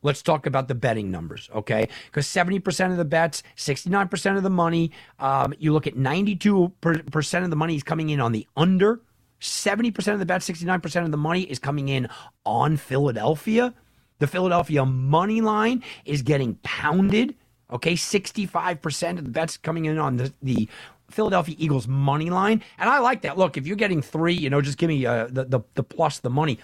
[0.04, 1.88] Let's talk about the betting numbers, okay?
[2.08, 7.50] Because 70% of the bets, 69% of the money, um, you look at 92% of
[7.50, 9.02] the money is coming in on the under.
[9.40, 12.08] 70% of the bets, 69% of the money is coming in
[12.46, 13.74] on Philadelphia.
[14.20, 17.36] The Philadelphia money line is getting pounded.
[17.72, 20.68] Okay, 65% of the bets coming in on the, the
[21.10, 22.64] Philadelphia Eagles money line.
[22.78, 23.38] And I like that.
[23.38, 26.20] Look, if you're getting three, you know, just give me uh, the, the, the plus
[26.20, 26.60] the money.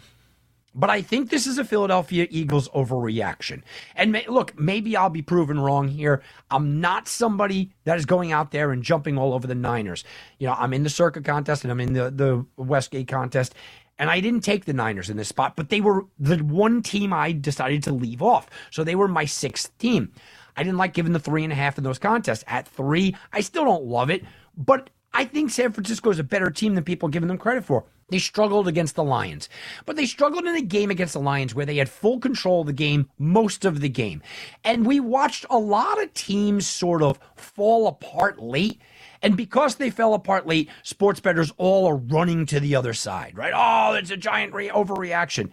[0.77, 3.63] But I think this is a Philadelphia Eagles overreaction.
[3.95, 6.21] And may, look, maybe I'll be proven wrong here.
[6.51, 10.05] I'm not somebody that is going out there and jumping all over the Niners.
[10.39, 13.55] You know, I'm in the Circa contest and I'm in the, the Westgate contest.
[13.99, 17.11] And I didn't take the Niners in this spot, but they were the one team
[17.11, 18.47] I decided to leave off.
[18.71, 20.13] So they were my sixth team.
[20.55, 22.43] I didn't like giving the three and a half in those contests.
[22.47, 24.23] At three, I still don't love it,
[24.55, 27.85] but I think San Francisco is a better team than people giving them credit for.
[28.09, 29.49] They struggled against the Lions,
[29.85, 32.67] but they struggled in a game against the Lions where they had full control of
[32.67, 34.21] the game most of the game.
[34.63, 38.81] And we watched a lot of teams sort of fall apart late.
[39.21, 43.35] And because they fell apart late, sports bettors all are running to the other side,
[43.37, 43.53] right?
[43.53, 45.49] Oh, it's a giant re- overreaction.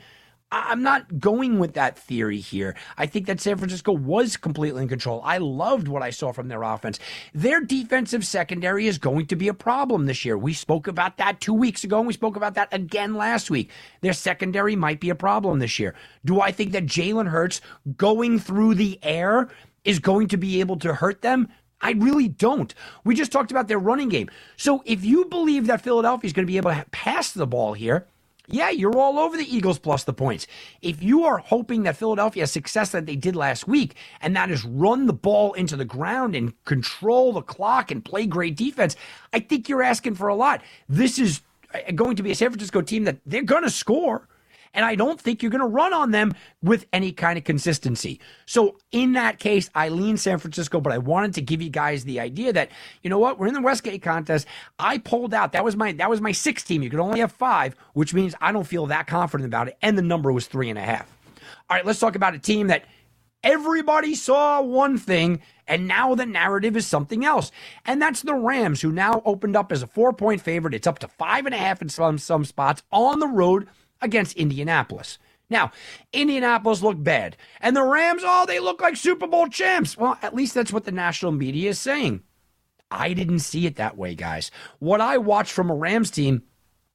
[0.55, 2.77] I'm not going with that theory here.
[2.97, 5.21] I think that San Francisco was completely in control.
[5.25, 7.01] I loved what I saw from their offense.
[7.35, 10.39] Their defensive secondary is going to be a problem this year.
[10.39, 13.71] We spoke about that two weeks ago, and we spoke about that again last week.
[14.01, 15.97] Their secondary might be a problem this year.
[16.25, 17.61] Do I think that Jalen Hurts
[17.97, 19.49] going through the air
[19.85, 21.49] is going to be able to hurt them?
[21.81, 22.73] I really don't.
[23.03, 24.31] We just talked about their running game.
[24.57, 27.75] So if you believe that Philadelphia is going to be able to pass the ball
[27.75, 28.07] here,
[28.47, 30.47] yeah, you're all over the Eagles plus the points.
[30.83, 34.51] If you are hoping that Philadelphia has success that they did last week, and that
[34.51, 38.97] is run the ball into the ground and control the clock and play great defense,
[39.33, 40.63] I think you're asking for a lot.
[40.89, 41.41] This is
[41.73, 44.29] uh, going to be a San Francisco team that they're going to score.
[44.75, 48.21] And I don't think you're going to run on them with any kind of consistency.
[48.47, 52.05] So in that case, I lean San Francisco, but I wanted to give you guys
[52.05, 52.71] the idea that,
[53.03, 54.47] you know what, we're in the Westgate contest.
[54.79, 55.53] I pulled out.
[55.53, 56.83] That was my that was my sixth team.
[56.83, 59.79] You could only have five, which means I don't feel that confident about it.
[59.81, 61.11] And the number was three and a half.
[61.71, 62.85] All right, let's talk about a team that
[63.43, 67.51] everybody saw one thing and now the narrative is something else.
[67.87, 70.75] And that's the Rams, who now opened up as a four point favorite.
[70.75, 73.69] It's up to five and a half in some, some spots on the road
[74.05, 75.19] against Indianapolis.
[75.51, 75.73] Now,
[76.13, 79.97] Indianapolis looked bad, and the Rams, oh, they look like Super Bowl champs.
[79.97, 82.23] Well, at least that's what the national media is saying.
[82.91, 84.51] I didn't see it that way, guys.
[84.79, 86.43] What I watched from a Rams team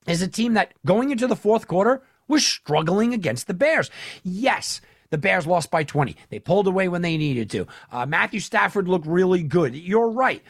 [0.07, 3.91] is a team that going into the fourth quarter was struggling against the Bears.
[4.23, 6.15] Yes, the Bears lost by 20.
[6.29, 7.67] They pulled away when they needed to.
[7.91, 9.75] Uh, Matthew Stafford looked really good.
[9.75, 10.41] You're right.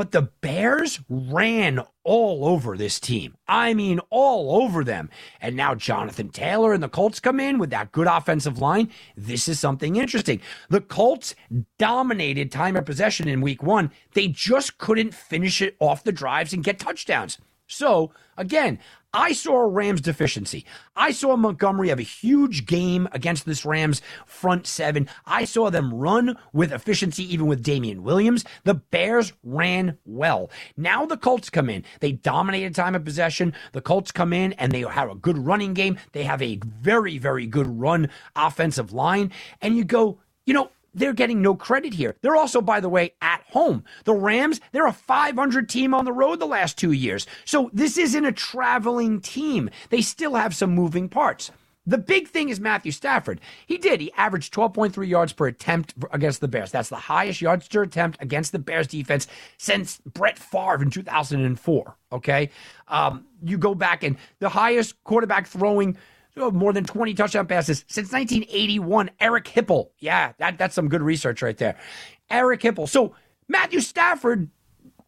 [0.00, 3.36] But the Bears ran all over this team.
[3.46, 5.10] I mean, all over them.
[5.42, 8.88] And now Jonathan Taylor and the Colts come in with that good offensive line.
[9.14, 10.40] This is something interesting.
[10.70, 11.34] The Colts
[11.78, 13.90] dominated time of possession in week one.
[14.14, 17.36] They just couldn't finish it off the drives and get touchdowns.
[17.66, 18.78] So, again,
[19.12, 20.64] I saw a Rams deficiency.
[20.94, 25.08] I saw Montgomery have a huge game against this Rams front seven.
[25.26, 28.44] I saw them run with efficiency, even with Damien Williams.
[28.62, 30.48] The Bears ran well.
[30.76, 31.84] Now the Colts come in.
[31.98, 33.52] They dominated time of possession.
[33.72, 35.98] The Colts come in and they have a good running game.
[36.12, 39.32] They have a very, very good run offensive line.
[39.60, 42.16] And you go, you know, they're getting no credit here.
[42.22, 43.84] They're also, by the way, at home.
[44.04, 47.26] The Rams, they're a 500 team on the road the last two years.
[47.44, 49.70] So this isn't a traveling team.
[49.90, 51.50] They still have some moving parts.
[51.86, 53.40] The big thing is Matthew Stafford.
[53.66, 54.00] He did.
[54.00, 56.70] He averaged 12.3 yards per attempt against the Bears.
[56.70, 59.26] That's the highest yards per attempt against the Bears defense
[59.56, 61.96] since Brett Favre in 2004.
[62.12, 62.50] Okay.
[62.86, 65.96] Um, you go back and the highest quarterback throwing
[66.36, 69.10] more than 20 touchdown passes since 1981.
[69.20, 69.90] Eric Hipple.
[69.98, 71.76] Yeah, that, that's some good research right there.
[72.30, 72.88] Eric Hipple.
[72.88, 73.14] So
[73.48, 74.48] Matthew Stafford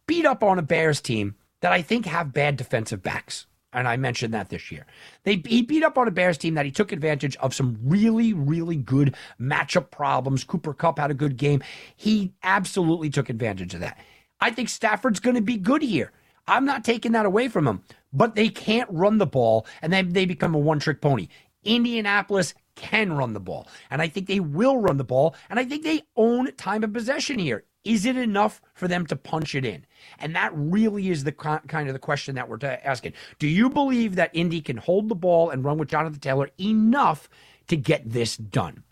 [0.05, 3.47] beat up on a Bears team that I think have bad defensive backs.
[3.71, 4.85] And I mentioned that this year.
[5.23, 8.31] They he beat up on a Bears team that he took advantage of some really,
[8.31, 10.43] really good matchup problems.
[10.43, 11.63] Cooper Kupp had a good game.
[11.95, 13.97] He absolutely took advantage of that.
[14.39, 16.11] I think Stafford's going to be good here.
[16.47, 20.09] I'm not taking that away from them, but they can't run the ball, and then
[20.09, 21.27] they become a one trick pony.
[21.63, 25.65] Indianapolis can run the ball, and I think they will run the ball, and I
[25.65, 27.63] think they own time of possession here.
[27.83, 29.85] Is it enough for them to punch it in?
[30.19, 33.13] And that really is the kind of the question that we're asking.
[33.39, 37.29] Do you believe that Indy can hold the ball and run with Jonathan Taylor enough
[37.67, 38.83] to get this done?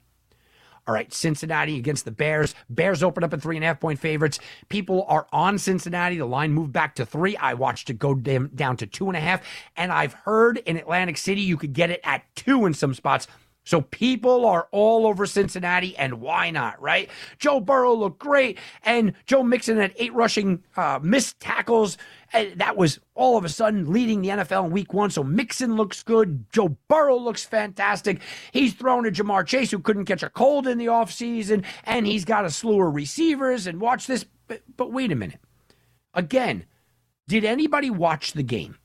[0.87, 2.55] All right, Cincinnati against the Bears.
[2.69, 4.39] Bears open up at three and a half point favorites.
[4.67, 6.17] People are on Cincinnati.
[6.17, 7.37] The line moved back to three.
[7.37, 9.45] I watched it go down to two and a half.
[9.77, 13.27] And I've heard in Atlantic City you could get it at two in some spots.
[13.63, 17.09] So people are all over Cincinnati, and why not, right?
[17.37, 21.97] Joe Burrow looked great, and Joe Mixon had eight rushing uh, missed tackles.
[22.33, 25.11] And that was all of a sudden leading the NFL in week one.
[25.11, 26.45] So Mixon looks good.
[26.51, 28.21] Joe Burrow looks fantastic.
[28.51, 32.25] He's thrown to Ja'Marr Chase, who couldn't catch a cold in the offseason, and he's
[32.25, 33.67] got a slew of receivers.
[33.67, 34.25] And watch this.
[34.47, 35.39] But, but wait a minute.
[36.13, 36.65] Again,
[37.27, 38.77] did anybody watch the game?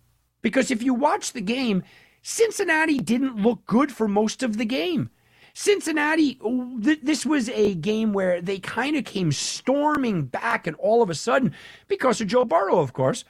[0.42, 1.82] Because if you watch the game,
[2.28, 5.10] Cincinnati didn't look good for most of the game.
[5.54, 6.34] Cincinnati,
[6.82, 11.08] th- this was a game where they kind of came storming back, and all of
[11.08, 11.54] a sudden,
[11.86, 13.22] because of Joe Burrow, of course.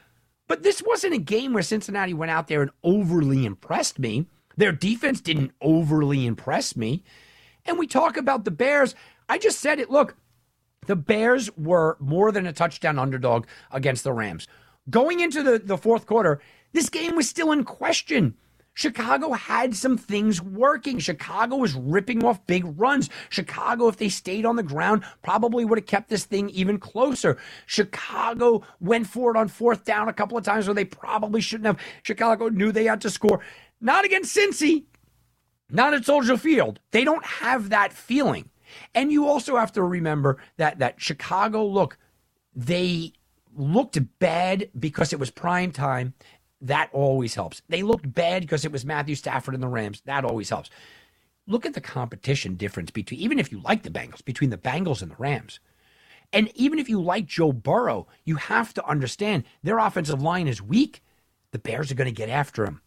[0.49, 4.29] But this wasn't a game where Cincinnati went out there and overly impressed me.
[4.57, 7.05] Their defense didn't overly impress me.
[7.67, 8.95] And we talk about the Bears.
[9.29, 9.91] I just said it.
[9.91, 10.17] Look,
[10.87, 14.49] the Bears were more than a touchdown underdog against the Rams.
[14.89, 16.41] Going into the, the fourth quarter,
[16.73, 18.37] this game was still in question.
[18.77, 20.99] Chicago had some things working.
[20.99, 23.09] Chicago was ripping off big runs.
[23.31, 27.39] Chicago, if they stayed on the ground, probably would have kept this thing even closer.
[27.65, 31.67] Chicago went for it on fourth down a couple of times where they probably shouldn't
[31.67, 31.81] have.
[32.03, 33.41] Chicago knew they had to score.
[33.81, 34.85] Not against Cincy,
[35.71, 36.79] not at Soldier Field.
[36.91, 38.51] They don't have that feeling.
[38.95, 41.97] And you also have to remember that that Chicago look,
[42.55, 43.15] they
[43.55, 46.13] looked bad because it was prime time
[46.61, 47.63] that always helps.
[47.69, 50.03] They looked bad because it was Matthew Stafford and the Rams.
[50.07, 50.71] That always helps.
[51.47, 55.03] Look at the competition difference between, even if you like the Bengals, between the Bengals
[55.03, 55.61] and the Rams.
[56.33, 60.61] And even if you like Joe Burrow, you have to understand their offensive line is
[60.61, 61.03] weak.
[61.53, 62.81] The Bears are going to get after him.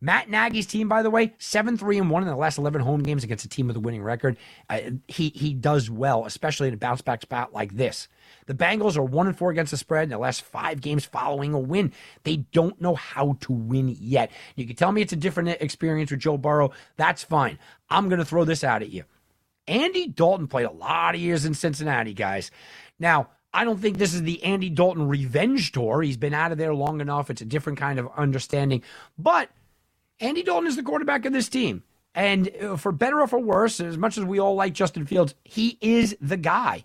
[0.00, 3.02] Matt Nagy's team, by the way, seven three and one in the last eleven home
[3.02, 4.36] games against a team with a winning record.
[4.68, 8.08] Uh, he he does well, especially in a bounce back spot like this.
[8.46, 11.54] The Bengals are one and four against the spread in the last five games following
[11.54, 11.92] a win.
[12.22, 14.30] They don't know how to win yet.
[14.56, 16.72] You can tell me it's a different experience with Joe Burrow.
[16.96, 17.58] That's fine.
[17.90, 19.04] I'm going to throw this out at you.
[19.66, 22.50] Andy Dalton played a lot of years in Cincinnati, guys.
[22.98, 26.02] Now, I don't think this is the Andy Dalton revenge tour.
[26.02, 27.30] He's been out of there long enough.
[27.30, 28.82] It's a different kind of understanding.
[29.16, 29.48] But
[30.20, 31.84] Andy Dalton is the quarterback of this team.
[32.14, 35.34] And uh, for better or for worse, as much as we all like Justin Fields,
[35.44, 36.84] he is the guy.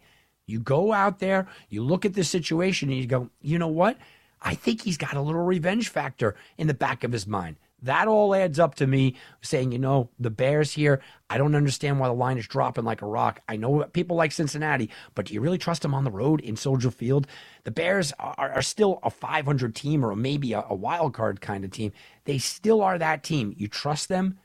[0.50, 3.98] You go out there, you look at the situation, and you go, you know what?
[4.42, 7.58] I think he's got a little revenge factor in the back of his mind.
[7.82, 12.00] That all adds up to me saying, you know, the Bears here, I don't understand
[12.00, 13.42] why the line is dropping like a rock.
[13.48, 16.58] I know people like Cincinnati, but do you really trust them on the road in
[16.58, 17.26] Soldier Field?
[17.64, 21.64] The Bears are, are still a 500 team or maybe a, a wild card kind
[21.64, 21.94] of team.
[22.26, 23.54] They still are that team.
[23.58, 24.40] You trust them?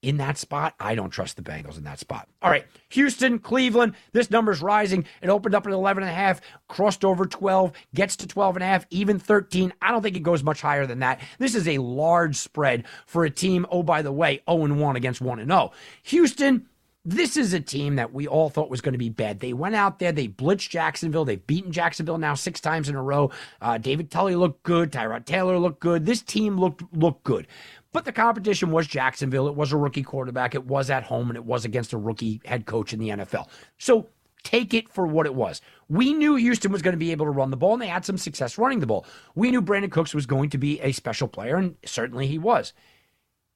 [0.00, 0.74] In that spot.
[0.78, 2.28] I don't trust the Bengals in that spot.
[2.40, 3.94] All right, Houston, Cleveland.
[4.12, 5.04] This number's rising.
[5.20, 8.62] It opened up at 11 and a half, crossed over 12, gets to 12 and
[8.62, 9.72] a half, even 13.
[9.82, 11.20] I don't think it goes much higher than that.
[11.40, 14.94] This is a large spread for a team, oh, by the way, 0 and 1
[14.94, 15.72] against 1 and 0.
[16.04, 16.68] Houston,
[17.04, 19.40] this is a team that we all thought was going to be bad.
[19.40, 21.24] They went out there, they blitzed Jacksonville.
[21.24, 23.30] They've beaten Jacksonville now six times in a row.
[23.62, 24.92] Uh, David Culley looked good.
[24.92, 26.04] Tyrod Taylor looked good.
[26.04, 27.46] This team looked looked good.
[27.92, 29.48] But the competition was Jacksonville.
[29.48, 30.54] It was a rookie quarterback.
[30.54, 33.48] It was at home, and it was against a rookie head coach in the NFL.
[33.78, 34.08] So
[34.42, 35.60] take it for what it was.
[35.88, 38.04] We knew Houston was going to be able to run the ball, and they had
[38.04, 39.06] some success running the ball.
[39.34, 42.72] We knew Brandin Cooks was going to be a special player, and certainly he was.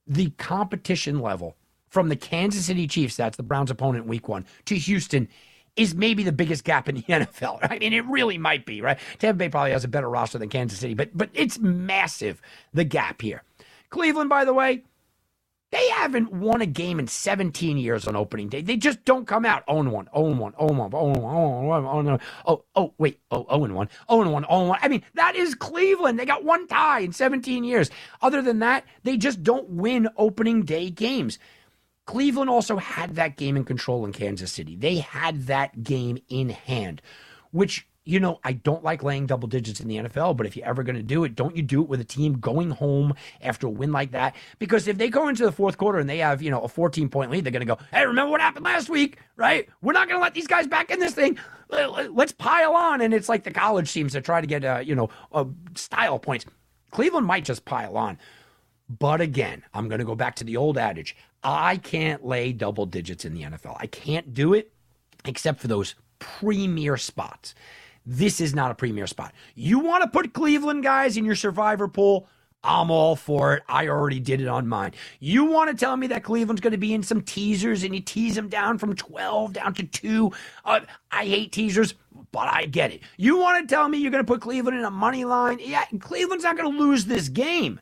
[0.07, 1.57] The competition level
[1.89, 5.29] from the Kansas City Chiefs, that's the Browns' opponent week one, to Houston
[5.77, 7.59] is maybe the biggest gap in the NFL.
[7.63, 8.99] I mean, it really might be, right?
[9.19, 12.43] Tampa Bay probably has a better roster than Kansas City, but but it's massive
[12.75, 13.43] the gap here.
[13.93, 14.83] Cleveland, by the way,
[15.71, 18.63] they haven't won a game in 17 years on opening day.
[18.63, 22.21] They just don't come out 0 1, 0 1, 0 1, 0 1, 0 1,
[22.47, 24.79] Oh, oh, wait, oh, 0 1, 0 1, 0 1.
[24.83, 26.19] I mean, that is Cleveland.
[26.19, 27.91] They got one tie in 17 years.
[28.21, 31.39] Other than that, they just don't win opening day games.
[32.07, 34.75] Cleveland also had that game in control in Kansas City.
[34.75, 37.01] They had that game in hand,
[37.51, 40.67] which you know, I don't like laying double digits in the NFL, but if you're
[40.67, 43.67] ever going to do it, don't you do it with a team going home after
[43.67, 44.35] a win like that?
[44.59, 47.09] Because if they go into the fourth quarter and they have, you know, a 14
[47.09, 49.69] point lead, they're going to go, hey, remember what happened last week, right?
[49.83, 51.39] We're not going to let these guys back in this thing.
[51.71, 53.01] Let's pile on.
[53.01, 56.19] And it's like the college teams that try to get, uh, you know, uh, style
[56.19, 56.45] points.
[56.91, 58.19] Cleveland might just pile on.
[58.99, 62.87] But again, I'm going to go back to the old adage I can't lay double
[62.87, 63.77] digits in the NFL.
[63.81, 64.73] I can't do it
[65.25, 67.55] except for those premier spots.
[68.05, 69.33] This is not a premier spot.
[69.55, 72.27] You want to put Cleveland guys in your survivor pool?
[72.65, 73.63] I'm all for it.
[73.69, 74.93] I already did it on mine.
[75.19, 78.01] You want to tell me that Cleveland's going to be in some teasers and you
[78.01, 80.31] tease them down from 12 down to 2?
[80.65, 80.81] Uh,
[81.11, 81.95] I hate teasers,
[82.31, 83.01] but I get it.
[83.17, 85.59] You want to tell me you're going to put Cleveland in a money line?
[85.61, 87.81] Yeah, Cleveland's not going to lose this game.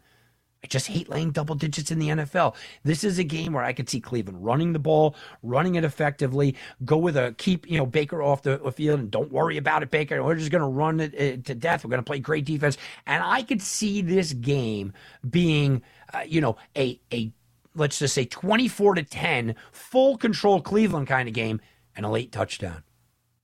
[0.63, 2.55] I just hate laying double digits in the NFL.
[2.85, 6.55] This is a game where I could see Cleveland running the ball, running it effectively,
[6.85, 9.91] go with a keep, you know, Baker off the field and don't worry about it,
[9.91, 10.23] Baker.
[10.23, 11.83] We're just going to run it uh, to death.
[11.83, 12.77] We're going to play great defense.
[13.07, 14.93] And I could see this game
[15.29, 15.83] being,
[16.13, 17.33] uh, you know, a, a,
[17.75, 21.61] let's just say 24 to 10, full control Cleveland kind of game
[21.97, 22.83] and a late touchdown.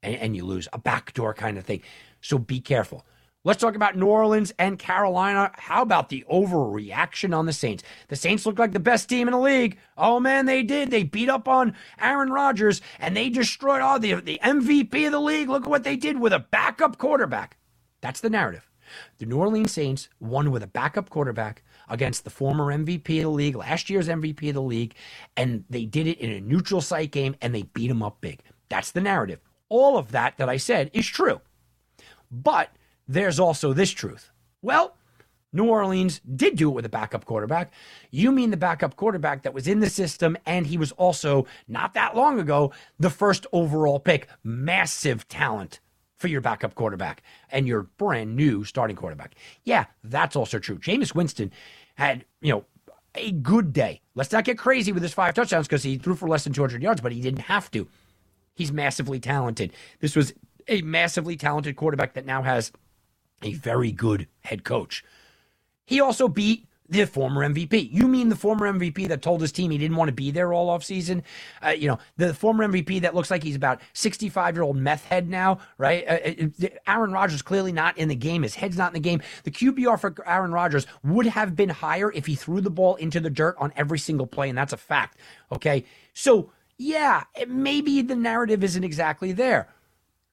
[0.03, 1.81] And, and you lose a backdoor kind of thing.
[2.21, 3.07] So be careful.
[3.47, 5.53] Let's talk about New Orleans and Carolina.
[5.55, 7.85] How about the overreaction on the Saints?
[8.09, 9.79] The Saints look like the best team in the league.
[9.97, 10.91] Oh man, they did.
[10.91, 15.13] They beat up on Aaron Rodgers and they destroyed all oh, the the MVP of
[15.13, 15.49] the league.
[15.49, 17.57] Look at what they did with a backup quarterback.
[18.01, 18.69] That's the narrative.
[19.19, 23.29] The New Orleans Saints won with a backup quarterback against the former MVP of the
[23.29, 24.97] league, last year's MVP of the league,
[25.37, 28.41] and they did it in a neutral site game and they beat them up big.
[28.69, 29.39] That's the narrative.
[29.69, 31.41] All of that that I said is true.
[32.29, 32.71] But
[33.09, 34.31] there's also this truth.
[34.63, 34.97] Well,
[35.53, 37.73] New Orleans did do it with a backup quarterback.
[38.11, 41.95] You mean the backup quarterback that was in the system, and he was also, not
[41.95, 44.29] that long ago, the first overall pick.
[44.45, 45.81] Massive talent
[46.17, 49.35] for your backup quarterback and your brand new starting quarterback.
[49.65, 50.79] Yeah, that's also true.
[50.79, 51.53] Jameis Winston
[51.95, 52.65] had, you know,
[53.15, 54.01] a good day.
[54.15, 56.83] Let's not get crazy with his five touchdowns because he threw for less than 200
[56.83, 57.89] yards, but he didn't have to.
[58.55, 59.73] He's massively talented.
[60.01, 60.35] This was
[60.69, 62.73] a massively talented quarterback that now has
[63.43, 65.05] a very good head coach.
[65.85, 67.93] He also beat the former MVP.
[67.93, 70.53] You mean the former MVP that told his team he didn't want to be there
[70.53, 71.23] all offseason?
[71.65, 75.05] Uh, you know, the former MVP that looks like he's about 65 year old meth
[75.05, 76.05] head now, right?
[76.07, 78.43] Uh, uh Aaron Rodgers clearly not in the game.
[78.43, 79.21] His head's not in the game.
[79.45, 83.21] The QBR for Aaron Rodgers would have been higher if he threw the ball into
[83.21, 85.19] the dirt on every single play, and that's a fact.
[85.51, 85.85] Okay.
[86.15, 89.69] So, yeah, maybe the narrative isn't exactly there.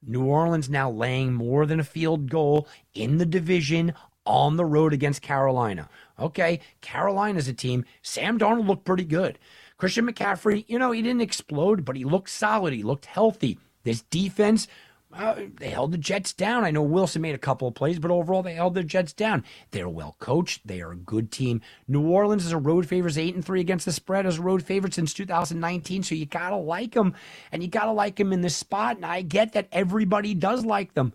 [0.05, 3.93] New Orleans now laying more than a field goal in the division
[4.25, 5.89] on the road against Carolina.
[6.19, 7.85] Okay, Carolina's a team.
[8.01, 9.39] Sam Darnold looked pretty good.
[9.77, 12.73] Christian McCaffrey, you know, he didn't explode, but he looked solid.
[12.73, 13.59] He looked healthy.
[13.83, 14.67] This defense
[15.15, 16.63] uh, they held the Jets down.
[16.63, 19.43] I know Wilson made a couple of plays, but overall they held the Jets down.
[19.71, 20.65] They're well coached.
[20.65, 21.61] They are a good team.
[21.87, 24.63] New Orleans is a road favorite, eight and three against the spread as a road
[24.63, 26.03] favorite since 2019.
[26.03, 27.13] So you gotta like them,
[27.51, 28.95] and you gotta like them in this spot.
[28.97, 31.13] And I get that everybody does like them.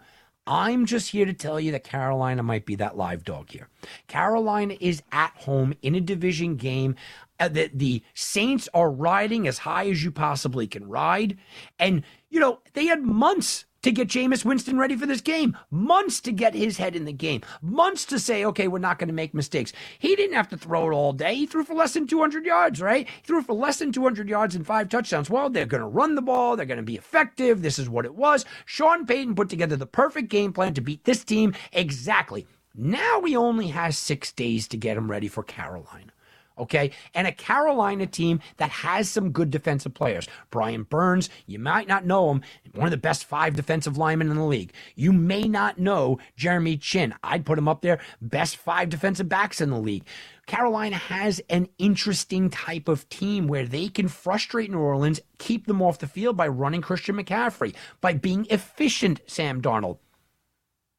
[0.49, 3.68] I'm just here to tell you that Carolina might be that live dog here.
[4.07, 6.94] Carolina is at home in a division game.
[7.38, 11.36] Uh, the, the Saints are riding as high as you possibly can ride.
[11.78, 16.20] And, you know, they had months to get Jameis Winston ready for this game, months
[16.20, 19.14] to get his head in the game, months to say, okay, we're not going to
[19.14, 19.72] make mistakes.
[19.99, 21.34] He didn't have to throw it all day.
[21.34, 23.09] He threw for less than 200 yards, right?
[23.09, 25.30] He threw for less than 200 yards and five touchdowns.
[25.30, 26.55] Well, they're going to run the ball.
[26.55, 27.62] They're going to be effective.
[27.62, 28.45] This is what it was.
[28.66, 32.47] Sean Payton put together the perfect game plan to beat this team exactly.
[32.74, 36.12] Now he only has six days to get him ready for Carolina
[36.59, 36.91] okay?
[37.15, 40.29] And a Carolina team that has some good defensive players.
[40.51, 42.43] Brian Burns, you might not know him,
[42.75, 44.73] one of the best five defensive linemen in the league.
[44.95, 47.15] You may not know Jeremy Chinn.
[47.23, 50.05] I'd put him up there, best five defensive backs in the league.
[50.47, 55.83] Carolina has an interesting type of team where they can frustrate New Orleans, keep them
[55.83, 59.99] off the field by running Christian McCaffrey, by being efficient, Sam Darnold.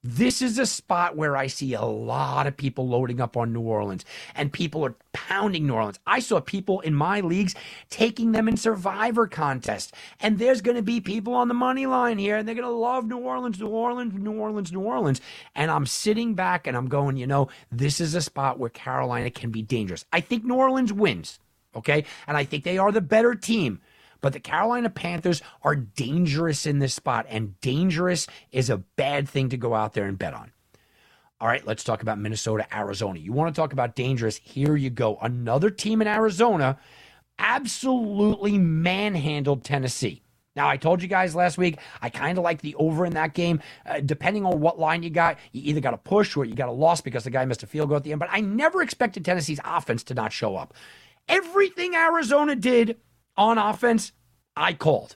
[0.01, 3.59] This is a spot where I see a lot of people loading up on New
[3.59, 5.99] Orleans and people are pounding New Orleans.
[6.07, 7.53] I saw people in my leagues
[7.89, 9.93] taking them in survivor contest.
[10.21, 12.71] And there's going to be people on the money line here and they're going to
[12.71, 15.19] love New Orleans, New Orleans, New Orleans, New Orleans.
[15.53, 19.29] And I'm sitting back and I'm going, you know, this is a spot where Carolina
[19.29, 20.05] can be dangerous.
[20.13, 21.39] I think New Orleans wins.
[21.75, 22.05] Okay.
[22.25, 23.81] And I think they are the better team.
[24.21, 29.49] But the Carolina Panthers are dangerous in this spot, and dangerous is a bad thing
[29.49, 30.51] to go out there and bet on.
[31.41, 33.19] All right, let's talk about Minnesota, Arizona.
[33.19, 34.37] You want to talk about dangerous?
[34.37, 35.17] Here you go.
[35.21, 36.77] Another team in Arizona
[37.37, 40.21] absolutely manhandled Tennessee.
[40.55, 43.33] Now, I told you guys last week, I kind of like the over in that
[43.33, 43.61] game.
[43.85, 46.67] Uh, depending on what line you got, you either got a push or you got
[46.67, 48.19] a loss because the guy missed a field goal at the end.
[48.19, 50.73] But I never expected Tennessee's offense to not show up.
[51.29, 52.97] Everything Arizona did
[53.39, 54.11] on offense,
[54.55, 55.15] I called.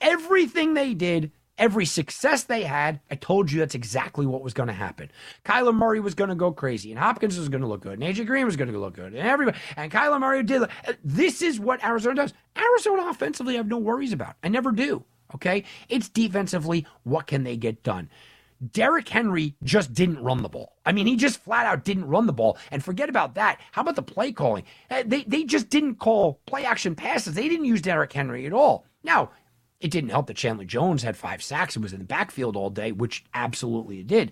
[0.00, 4.66] Everything they did, every success they had, I told you that's exactly what was going
[4.66, 5.10] to happen.
[5.44, 8.02] Kyler Murray was going to go crazy, and Hopkins was going to look good, and
[8.02, 10.62] AJ Green was going to look good, and everybody, and Kyler Murray did.
[10.62, 10.68] Uh,
[11.02, 12.34] this is what Arizona does.
[12.56, 14.36] Arizona offensively, I have no worries about.
[14.44, 15.04] I never do.
[15.34, 16.86] Okay, it's defensively.
[17.04, 18.10] What can they get done?
[18.70, 20.76] Derrick Henry just didn't run the ball.
[20.86, 22.58] I mean, he just flat out didn't run the ball.
[22.70, 23.60] And forget about that.
[23.72, 24.64] How about the play calling?
[24.90, 27.34] Uh, they, they just didn't call play action passes.
[27.34, 28.84] They didn't use Derrick Henry at all.
[29.02, 29.30] Now,
[29.80, 32.70] it didn't help that Chandler Jones had five sacks and was in the backfield all
[32.70, 34.30] day, which absolutely it did.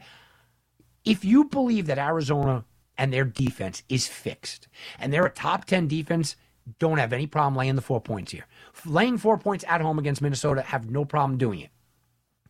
[1.05, 2.65] If you believe that Arizona
[3.01, 4.69] and their defense is fixed.
[4.99, 6.37] And they're a top 10 defense,
[6.79, 8.45] don't have any problem laying the four points here.
[8.85, 11.71] Laying four points at home against Minnesota, have no problem doing it.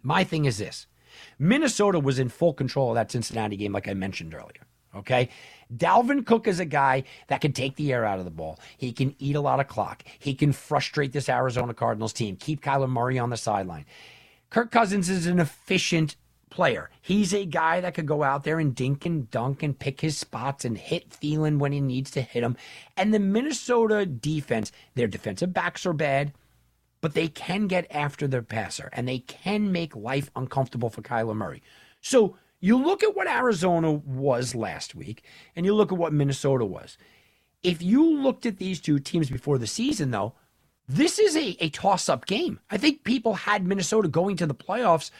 [0.02, 0.88] My thing is this
[1.40, 4.66] Minnesota was in full control of that Cincinnati game, like I mentioned earlier.
[4.94, 5.30] Okay.
[5.74, 8.58] Dalvin Cook is a guy that can take the air out of the ball.
[8.76, 10.04] He can eat a lot of clock.
[10.18, 13.86] He can frustrate this Arizona Cardinals team, keep Kyler Murray on the sideline.
[14.50, 16.16] Kirk Cousins is an efficient
[16.50, 16.90] player.
[17.00, 20.18] He's a guy that could go out there and dink and dunk and pick his
[20.18, 22.56] spots and hit Thielen when he needs to hit him.
[22.96, 26.32] And the Minnesota defense, their defensive backs are bad,
[27.00, 31.36] but they can get after their passer and they can make life uncomfortable for Kyler
[31.36, 31.62] Murray.
[32.00, 35.24] So you look at what Arizona was last week
[35.56, 36.98] and you look at what Minnesota was.
[37.62, 40.34] If you looked at these two teams before the season, though,
[40.88, 42.60] this is a, a toss up game.
[42.70, 45.10] I think people had Minnesota going to the playoffs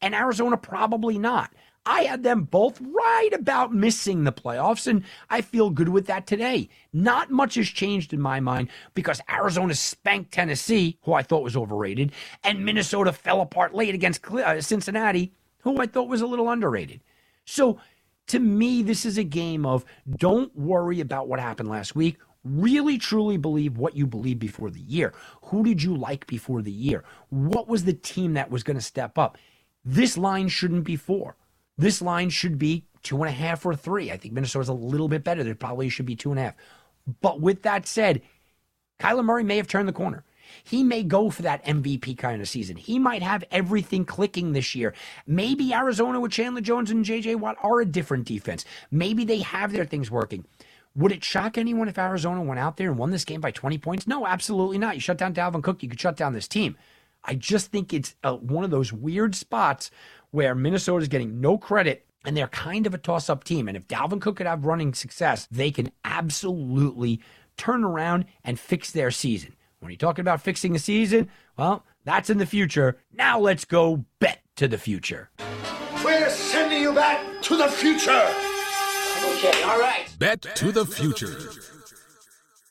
[0.00, 1.52] and Arizona probably not.
[1.86, 6.26] I had them both right about missing the playoffs, and I feel good with that
[6.26, 6.68] today.
[6.92, 11.56] Not much has changed in my mind because Arizona spanked Tennessee, who I thought was
[11.56, 12.10] overrated,
[12.42, 17.02] and Minnesota fell apart late against uh, Cincinnati, who I thought was a little underrated.
[17.44, 17.78] So,
[18.26, 19.84] to me, this is a game of
[20.16, 22.18] don't worry about what happened last week.
[22.42, 25.14] Really, truly believe what you believed before the year.
[25.46, 27.04] Who did you like before the year?
[27.28, 29.38] What was the team that was going to step up?
[29.84, 31.36] This line shouldn't be four.
[31.78, 34.10] This line should be two and a half or three.
[34.10, 35.44] I think Minnesota's a little bit better.
[35.44, 36.54] There probably should be two and a half.
[37.20, 38.22] But with that said,
[38.98, 40.24] Kyler Murray may have turned the corner.
[40.64, 42.76] He may go for that MVP kind of season.
[42.76, 44.94] He might have everything clicking this year.
[45.26, 48.64] Maybe Arizona with Chandler Jones and JJ Watt are a different defense.
[48.90, 50.44] Maybe they have their things working.
[50.94, 53.76] Would it shock anyone if Arizona went out there and won this game by 20
[53.78, 54.06] points?
[54.06, 54.94] No, absolutely not.
[54.94, 56.76] You shut down Dalvin Cook, you could shut down this team.
[57.26, 59.90] I just think it's a, one of those weird spots
[60.30, 63.68] where Minnesota is getting no credit and they're kind of a toss up team.
[63.68, 67.20] And if Dalvin Cook could have running success, they can absolutely
[67.56, 69.54] turn around and fix their season.
[69.80, 72.98] When you're talking about fixing a season, well, that's in the future.
[73.12, 75.30] Now let's go bet to the future.
[76.04, 78.28] We're sending you back to the future.
[79.34, 80.06] Okay, all right.
[80.18, 81.75] Bet to the future.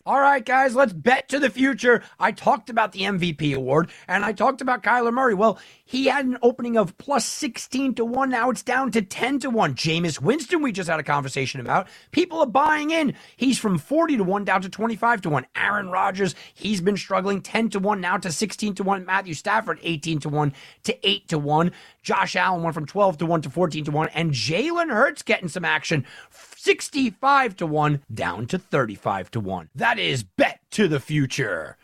[0.07, 2.03] All right, guys, let's bet to the future.
[2.19, 5.33] I talked about the MVP award and I talked about Kyler Murray.
[5.33, 8.29] Well, he had an opening of plus 16 to 1.
[8.29, 9.73] Now it's down to 10 to 1.
[9.73, 11.87] Jameis Winston, we just had a conversation about.
[12.11, 13.15] People are buying in.
[13.35, 15.47] He's from 40 to 1 down to 25 to 1.
[15.55, 19.05] Aaron Rodgers, he's been struggling 10 to 1 now to 16 to 1.
[19.07, 20.53] Matthew Stafford, 18 to 1
[20.83, 21.71] to 8 to 1.
[22.03, 24.09] Josh Allen went from 12 to 1 to 14 to 1.
[24.09, 26.05] And Jalen Hurts getting some action.
[26.29, 29.69] 65 to 1 down to 35 to 1.
[29.75, 31.77] That is bet to the future.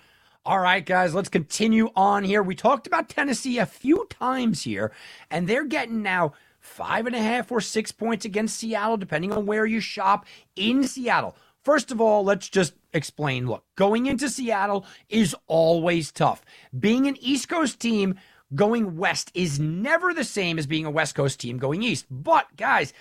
[0.45, 2.41] All right, guys, let's continue on here.
[2.41, 4.91] We talked about Tennessee a few times here,
[5.29, 9.45] and they're getting now five and a half or six points against Seattle, depending on
[9.45, 11.35] where you shop in Seattle.
[11.63, 16.43] First of all, let's just explain look, going into Seattle is always tough.
[16.77, 18.15] Being an East Coast team,
[18.55, 22.05] going west is never the same as being a West Coast team going east.
[22.09, 22.93] But, guys,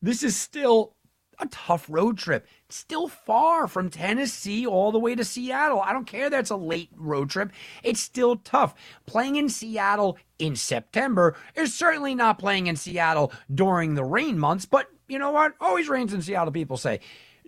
[0.00, 0.93] this is still
[1.38, 2.46] a tough road trip.
[2.66, 5.80] It's still far from Tennessee all the way to Seattle.
[5.80, 7.52] I don't care that's a late road trip.
[7.82, 8.74] It's still tough.
[9.06, 14.64] Playing in Seattle in September is certainly not playing in Seattle during the rain months,
[14.66, 15.54] but you know what?
[15.60, 17.00] Always rains in Seattle, people say.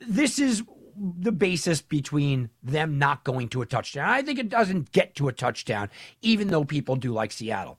[0.07, 0.63] This is
[0.97, 4.09] the basis between them not going to a touchdown.
[4.09, 5.91] I think it doesn't get to a touchdown,
[6.23, 7.79] even though people do like Seattle.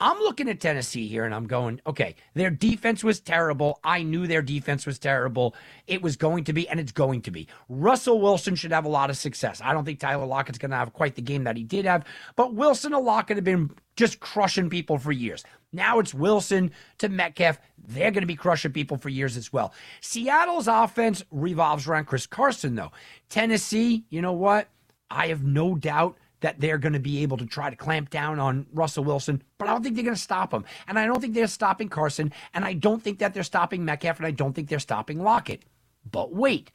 [0.00, 3.78] I'm looking at Tennessee here and I'm going, okay, their defense was terrible.
[3.84, 5.54] I knew their defense was terrible.
[5.86, 7.46] It was going to be, and it's going to be.
[7.68, 9.60] Russell Wilson should have a lot of success.
[9.64, 12.04] I don't think Tyler Lockett's going to have quite the game that he did have,
[12.34, 15.44] but Wilson and Lockett have been just crushing people for years.
[15.72, 17.58] Now it's Wilson to Metcalf.
[17.78, 19.72] They're going to be crushing people for years as well.
[20.00, 22.90] Seattle's offense revolves around Chris Carson, though.
[23.28, 24.68] Tennessee, you know what?
[25.10, 28.38] I have no doubt that they're going to be able to try to clamp down
[28.38, 30.66] on Russell Wilson, but I don't think they're going to stop him.
[30.86, 34.18] And I don't think they're stopping Carson, and I don't think that they're stopping Metcalf,
[34.18, 35.62] and I don't think they're stopping Lockett.
[36.10, 36.70] But wait,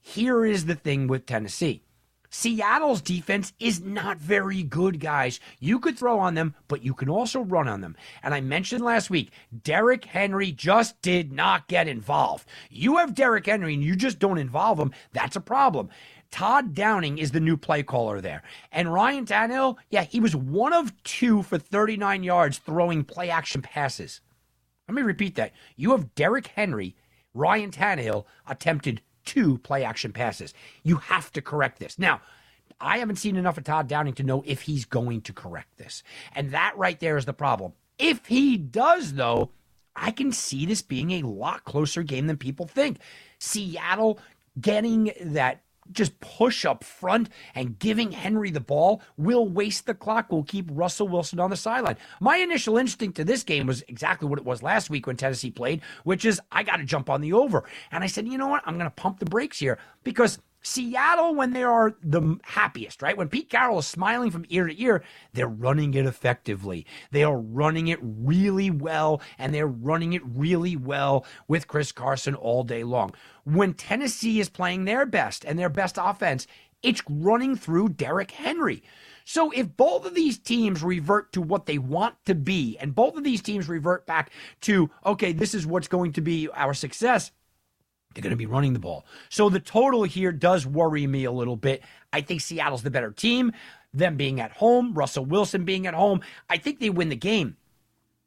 [0.00, 1.84] here is the thing with Tennessee.
[2.30, 5.38] Seattle's defense is not very good, guys.
[5.60, 7.94] You could throw on them, but you can also run on them.
[8.24, 9.30] And I mentioned last week,
[9.62, 12.48] Derrick Henry just did not get involved.
[12.70, 14.92] You have Derrick Henry and you just don't involve him.
[15.12, 15.90] That's a problem.
[16.32, 18.42] Todd Downing is the new play caller there.
[18.72, 23.62] And Ryan Tannehill, yeah, he was one of two for 39 yards throwing play action
[23.62, 24.20] passes.
[24.88, 25.52] Let me repeat that.
[25.76, 26.96] You have Derrick Henry,
[27.34, 30.54] Ryan Tannehill attempted two play action passes.
[30.82, 31.98] You have to correct this.
[31.98, 32.22] Now,
[32.80, 36.02] I haven't seen enough of Todd Downing to know if he's going to correct this.
[36.34, 37.74] And that right there is the problem.
[37.98, 39.50] If he does, though,
[39.94, 42.98] I can see this being a lot closer game than people think.
[43.38, 44.18] Seattle
[44.60, 50.30] getting that just push up front and giving Henry the ball will waste the clock,
[50.30, 51.96] will keep Russell Wilson on the sideline.
[52.20, 55.50] My initial instinct to this game was exactly what it was last week when Tennessee
[55.50, 57.64] played, which is I got to jump on the over.
[57.90, 58.62] And I said, you know what?
[58.66, 63.16] I'm going to pump the brakes here because Seattle, when they are the happiest, right?
[63.16, 65.02] When Pete Carroll is smiling from ear to ear,
[65.32, 66.86] they're running it effectively.
[67.10, 72.34] They are running it really well, and they're running it really well with Chris Carson
[72.34, 73.12] all day long.
[73.44, 76.46] When Tennessee is playing their best and their best offense,
[76.82, 78.82] it's running through Derrick Henry.
[79.24, 83.16] So if both of these teams revert to what they want to be, and both
[83.16, 84.30] of these teams revert back
[84.62, 87.30] to, okay, this is what's going to be our success
[88.14, 89.04] they're going to be running the ball.
[89.28, 91.82] So the total here does worry me a little bit.
[92.12, 93.52] I think Seattle's the better team.
[93.94, 97.56] Them being at home, Russell Wilson being at home, I think they win the game.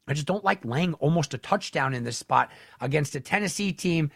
[0.08, 4.10] I just don't like laying almost a touchdown in this spot against a Tennessee team.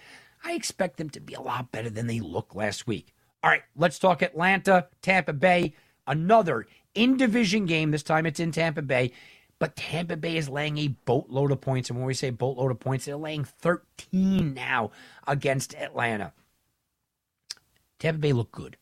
[0.44, 3.12] I expect them to be a lot better than they look last week.
[3.42, 5.74] All right, let's talk Atlanta, Tampa Bay.
[6.06, 7.90] Another in division game.
[7.90, 9.12] This time it's in Tampa Bay.
[9.60, 11.90] But Tampa Bay is laying a boatload of points.
[11.90, 14.90] And when we say boatload of points, they're laying 13 now
[15.28, 16.32] against Atlanta.
[18.00, 18.78] Tampa Bay looked good.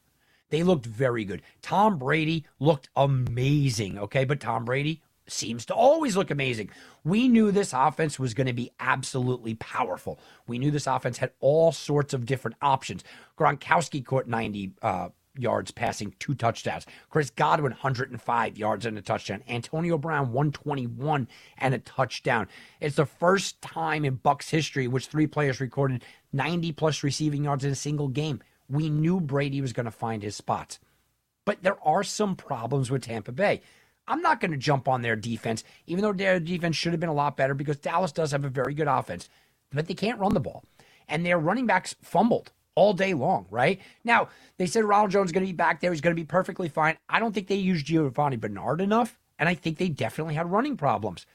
[0.51, 1.43] They looked very good.
[1.61, 4.24] Tom Brady looked amazing, okay?
[4.24, 6.70] But Tom Brady seems to always look amazing.
[7.05, 10.18] We knew this offense was going to be absolutely powerful.
[10.47, 13.05] We knew this offense had all sorts of different options.
[13.37, 15.09] Gronkowski caught 90 uh,
[15.39, 16.86] yards passing, two touchdowns.
[17.11, 19.43] Chris Godwin, 105 yards and a touchdown.
[19.49, 21.28] Antonio Brown, 121
[21.59, 22.49] and a touchdown.
[22.80, 27.64] It's the first time in Bucks history which three players recorded 90 plus receiving yards
[27.64, 28.43] in a single game.
[28.68, 30.78] We knew Brady was going to find his spots.
[31.45, 33.62] But there are some problems with Tampa Bay.
[34.07, 37.09] I'm not going to jump on their defense, even though their defense should have been
[37.09, 39.28] a lot better because Dallas does have a very good offense,
[39.72, 40.64] but they can't run the ball.
[41.09, 43.81] And their running backs fumbled all day long, right?
[44.05, 45.91] Now, they said Ronald Jones is going to be back there.
[45.91, 46.97] He's going to be perfectly fine.
[47.09, 50.76] I don't think they used Giovani Bernard enough, and I think they definitely had running
[50.76, 51.26] problems.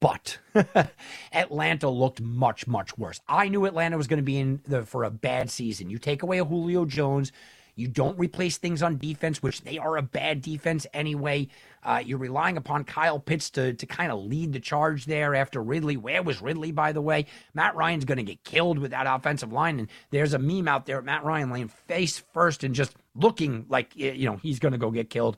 [0.00, 0.38] But
[1.32, 3.20] Atlanta looked much, much worse.
[3.28, 5.90] I knew Atlanta was going to be in the, for a bad season.
[5.90, 7.30] You take away a Julio Jones,
[7.78, 11.46] you don't replace things on defense, which they are a bad defense anyway.
[11.84, 15.62] Uh, you're relying upon Kyle Pitts to, to kind of lead the charge there after
[15.62, 15.96] Ridley.
[15.96, 17.26] Where was Ridley, by the way?
[17.54, 19.78] Matt Ryan's going to get killed with that offensive line.
[19.78, 23.94] And there's a meme out there Matt Ryan laying face first and just looking like,
[23.94, 25.36] you know, he's going to go get killed.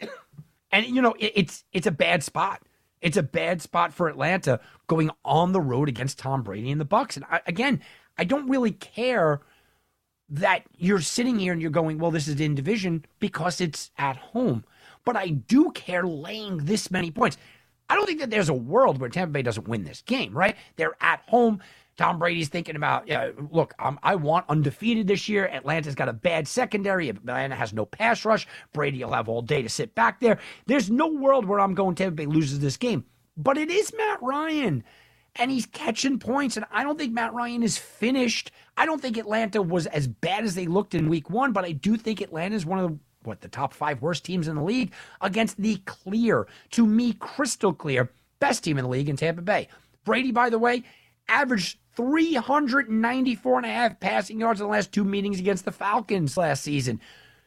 [0.72, 2.62] and, you know, it, it's it's a bad spot.
[3.00, 4.58] It's a bad spot for Atlanta
[4.88, 7.16] going on the road against Tom Brady and the Bucks.
[7.16, 7.80] And I, again,
[8.16, 9.40] I don't really care–
[10.30, 14.16] that you're sitting here and you're going, well, this is in division because it's at
[14.16, 14.64] home.
[15.04, 17.38] But I do care laying this many points.
[17.88, 20.56] I don't think that there's a world where Tampa Bay doesn't win this game, right?
[20.76, 21.60] They're at home.
[21.96, 25.46] Tom Brady's thinking about, yeah, look, I want undefeated this year.
[25.46, 27.08] Atlanta's got a bad secondary.
[27.08, 28.46] Atlanta has no pass rush.
[28.72, 30.38] Brady will have all day to sit back there.
[30.66, 33.04] There's no world where I'm going Tampa Bay loses this game.
[33.36, 34.84] But it is Matt Ryan
[35.38, 36.56] and he's catching points.
[36.56, 38.50] And I don't think Matt Ryan is finished.
[38.76, 41.72] I don't think Atlanta was as bad as they looked in week one, but I
[41.72, 44.62] do think Atlanta is one of the what the top five worst teams in the
[44.62, 49.42] league against the clear, to me, crystal clear, best team in the league in Tampa
[49.42, 49.68] Bay.
[50.04, 50.84] Brady, by the way,
[51.28, 56.36] averaged 394 and a half passing yards in the last two meetings against the Falcons
[56.36, 57.00] last season.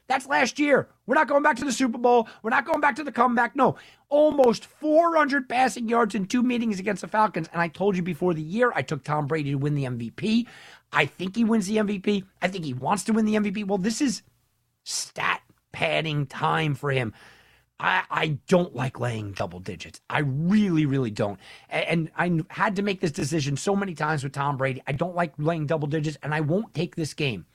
[0.07, 0.89] That's last year.
[1.05, 2.27] We're not going back to the Super Bowl.
[2.43, 3.55] We're not going back to the comeback.
[3.55, 3.77] No,
[4.09, 7.47] almost 400 passing yards in two meetings against the Falcons.
[7.53, 10.47] And I told you before the year, I took Tom Brady to win the MVP.
[10.91, 12.25] I think he wins the MVP.
[12.41, 13.65] I think he wants to win the MVP.
[13.65, 14.21] Well, this is
[14.83, 15.41] stat
[15.71, 17.13] padding time for him.
[17.79, 20.01] I, I don't like laying double digits.
[20.09, 21.39] I really, really don't.
[21.69, 24.83] And, and I had to make this decision so many times with Tom Brady.
[24.85, 27.45] I don't like laying double digits, and I won't take this game.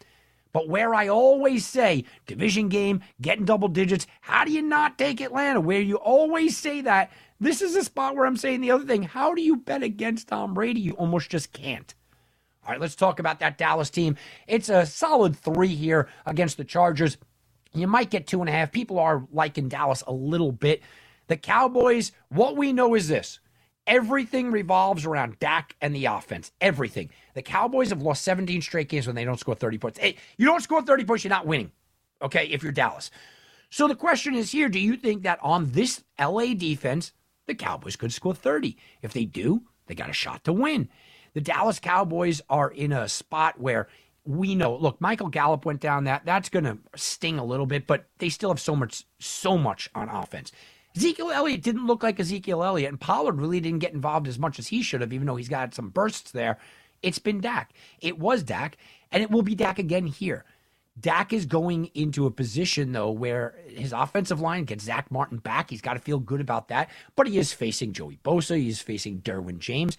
[0.53, 5.20] But where I always say division game, getting double digits, how do you not take
[5.20, 5.61] Atlanta?
[5.61, 9.03] Where you always say that, this is a spot where I'm saying the other thing.
[9.03, 10.80] How do you bet against Tom Brady?
[10.80, 11.94] You almost just can't.
[12.64, 14.16] All right, let's talk about that Dallas team.
[14.47, 17.18] It's a solid three here against the Chargers.
[17.74, 18.72] You might get two and a half.
[18.72, 20.82] People are liking Dallas a little bit.
[21.28, 23.40] The Cowboys, what we know is this
[23.87, 26.53] Everything revolves around Dak and the offense.
[26.61, 27.11] Everything.
[27.34, 29.99] The Cowboys have lost 17 straight games when they don't score 30 points.
[29.99, 31.70] Hey, you don't score 30 points, you're not winning.
[32.20, 33.11] Okay, if you're Dallas.
[33.70, 37.12] So the question is here do you think that on this LA defense,
[37.47, 38.76] the Cowboys could score 30?
[39.03, 40.89] If they do, they got a shot to win.
[41.34, 43.89] The Dallas Cowboys are in a spot where
[44.24, 46.24] we know, look, Michael Gallup went down that.
[46.24, 49.89] That's going to sting a little bit, but they still have so much, so much
[49.95, 50.51] on offense.
[50.97, 54.59] Ezekiel Elliott didn't look like Ezekiel Elliott, and Pollard really didn't get involved as much
[54.59, 56.59] as he should have, even though he's got some bursts there.
[57.03, 57.72] It's been Dak.
[58.01, 58.78] It was Dak,
[59.12, 60.44] and it will be Dak again here.
[60.99, 65.68] Dak is going into a position, though, where his offensive line gets Zack Martin back.
[65.68, 66.88] He's got to feel good about that.
[67.14, 68.57] But he is facing Joey Bosa.
[68.57, 69.99] He is facing Derwin James.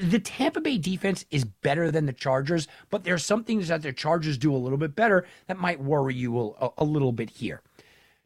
[0.00, 3.92] The Tampa Bay defense is better than the Chargers, but there's some things that the
[3.92, 7.60] Chargers do a little bit better that might worry you a, a little bit here.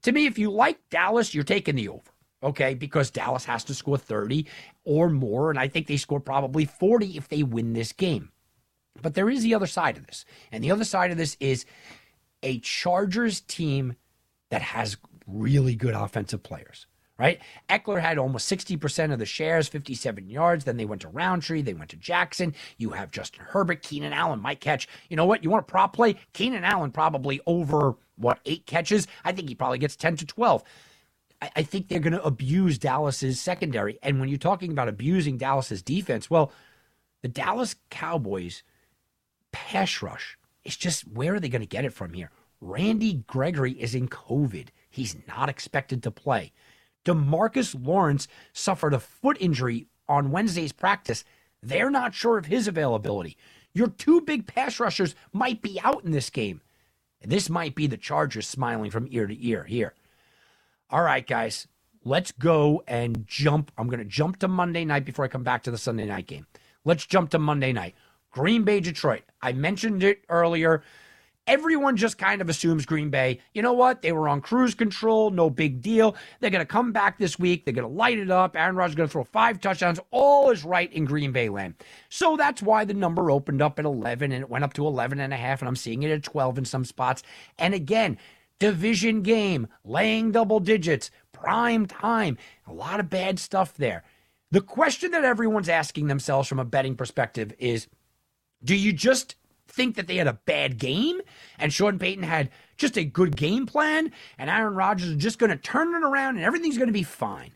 [0.07, 2.11] To me, if you like Dallas, you're taking the over
[2.43, 2.75] okay?
[2.75, 4.47] Because Dallas has to score 30
[4.85, 8.31] or more, and I think they score probably 40 if they win this game.
[9.03, 10.25] But there is the other side of this.
[10.51, 11.67] And the other side of this is
[12.43, 13.97] a Chargers team
[14.51, 14.97] that has
[15.27, 16.87] really good offensive players,
[17.19, 17.41] right?
[17.69, 20.64] Ekeler had almost 60% of the shares, 57 yards.
[20.64, 22.55] Then they went to Rountree, they went to Jackson.
[22.79, 24.89] You have Justin Herbert, Keenan Allen might catch.
[25.09, 25.43] You know what?
[25.43, 26.17] You want a prop play?
[26.33, 29.07] Keenan Allen probably over, what, eight catches?
[29.25, 30.62] I think he probably gets 10 to 12.
[31.55, 33.99] I, think they're going to abuse Dallas's secondary.
[34.03, 36.51] And when you're talking about abusing Dallas's defense, well,
[37.23, 38.62] the Dallas Cowboys–
[39.57, 40.37] pass rush.
[40.64, 42.31] is just where are they going to get it from here?
[42.61, 44.69] Randy Gregory is in COVID.
[44.91, 46.53] He's not expected to play.
[47.07, 51.25] DeMarcus Lawrence suffered a foot injury on Wednesday's practice.
[51.63, 53.37] They're not sure of his availability.
[53.73, 56.61] Your two big pass rushers might be out in this game.
[57.25, 59.95] This might be the Chargers smiling from ear to ear here.
[60.91, 61.67] All right, guys,
[62.05, 63.73] let's go and jump.
[63.79, 66.27] I'm going to jump to Monday night before I come back to the Sunday night
[66.27, 66.47] game.
[66.85, 67.95] Let's jump to Monday night.
[68.31, 69.23] Green Bay, Detroit.
[69.43, 70.83] I mentioned it earlier.
[71.47, 74.03] Everyone just kind of assumes Green Bay, you know what?
[74.03, 76.17] They were on cruise control, no big deal.
[76.41, 77.65] They're going to come back this week.
[77.65, 78.57] They're going to light it up.
[78.57, 80.01] Aaron Rodgers is going to throw five touchdowns.
[80.11, 81.75] All is right in Green Bay land.
[82.09, 85.21] So that's why the number opened up at 11 and it went up to 11
[85.21, 85.61] and a half.
[85.61, 87.23] And I'm seeing it at 12 in some spots.
[87.59, 88.19] And again,
[88.59, 92.39] division game, laying double digits, prime time.
[92.67, 94.05] A lot of bad stuff there.
[94.51, 97.89] The question that everyone's asking themselves from a betting perspective is
[98.65, 99.37] do you just
[99.69, 101.21] think that they had a bad game
[101.59, 105.51] and Sean Payton had just a good game plan and Aaron Rodgers is just going
[105.51, 107.53] to turn it around and everything's going to be fine?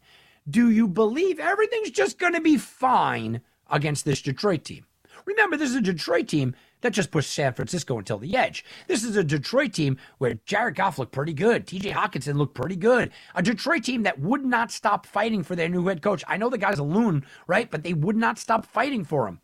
[0.48, 3.40] Do you believe everything's just going to be fine
[3.70, 4.86] against this Detroit team?
[5.26, 8.64] Remember, this is a Detroit team that just pushed San Francisco until the edge.
[8.86, 11.66] This is a Detroit team where Jared Goff looked pretty good.
[11.66, 13.10] TJ Hockenson looked pretty good.
[13.34, 16.24] A Detroit team that would not stop fighting for their new head coach.
[16.26, 17.70] I know the guy's a loon, right?
[17.70, 19.40] But they would not stop fighting for him.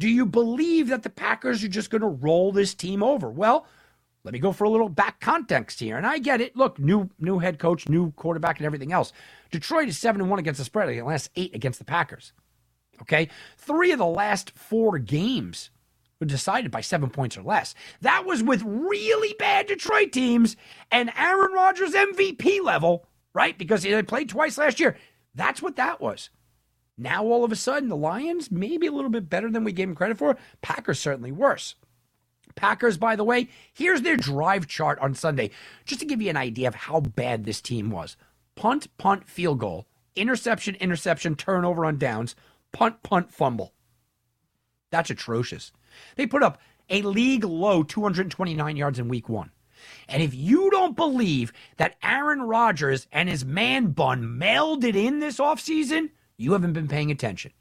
[0.00, 3.30] Do you believe that the Packers are just going to roll this team over?
[3.30, 3.66] Well,
[4.24, 5.98] let me go for a little back context here.
[5.98, 6.56] And I get it.
[6.56, 9.12] Look, new new head coach, new quarterback, and everything else.
[9.50, 10.88] Detroit is seven and one against the spread.
[10.88, 12.32] The last eight against the Packers.
[13.02, 13.28] Okay,
[13.58, 15.70] three of the last four games
[16.18, 17.74] were decided by seven points or less.
[18.00, 20.56] That was with really bad Detroit teams
[20.90, 23.56] and Aaron Rodgers MVP level, right?
[23.56, 24.96] Because they played twice last year.
[25.34, 26.30] That's what that was.
[27.00, 29.88] Now, all of a sudden, the Lions, maybe a little bit better than we gave
[29.88, 30.36] them credit for.
[30.60, 31.74] Packers, certainly worse.
[32.56, 35.50] Packers, by the way, here's their drive chart on Sunday,
[35.86, 38.18] just to give you an idea of how bad this team was
[38.54, 42.36] punt, punt, field goal, interception, interception, turnover on downs,
[42.70, 43.72] punt, punt, fumble.
[44.90, 45.72] That's atrocious.
[46.16, 49.52] They put up a league low 229 yards in week one.
[50.06, 55.20] And if you don't believe that Aaron Rodgers and his man bun mailed it in
[55.20, 56.10] this offseason,
[56.40, 57.52] you haven't been paying attention.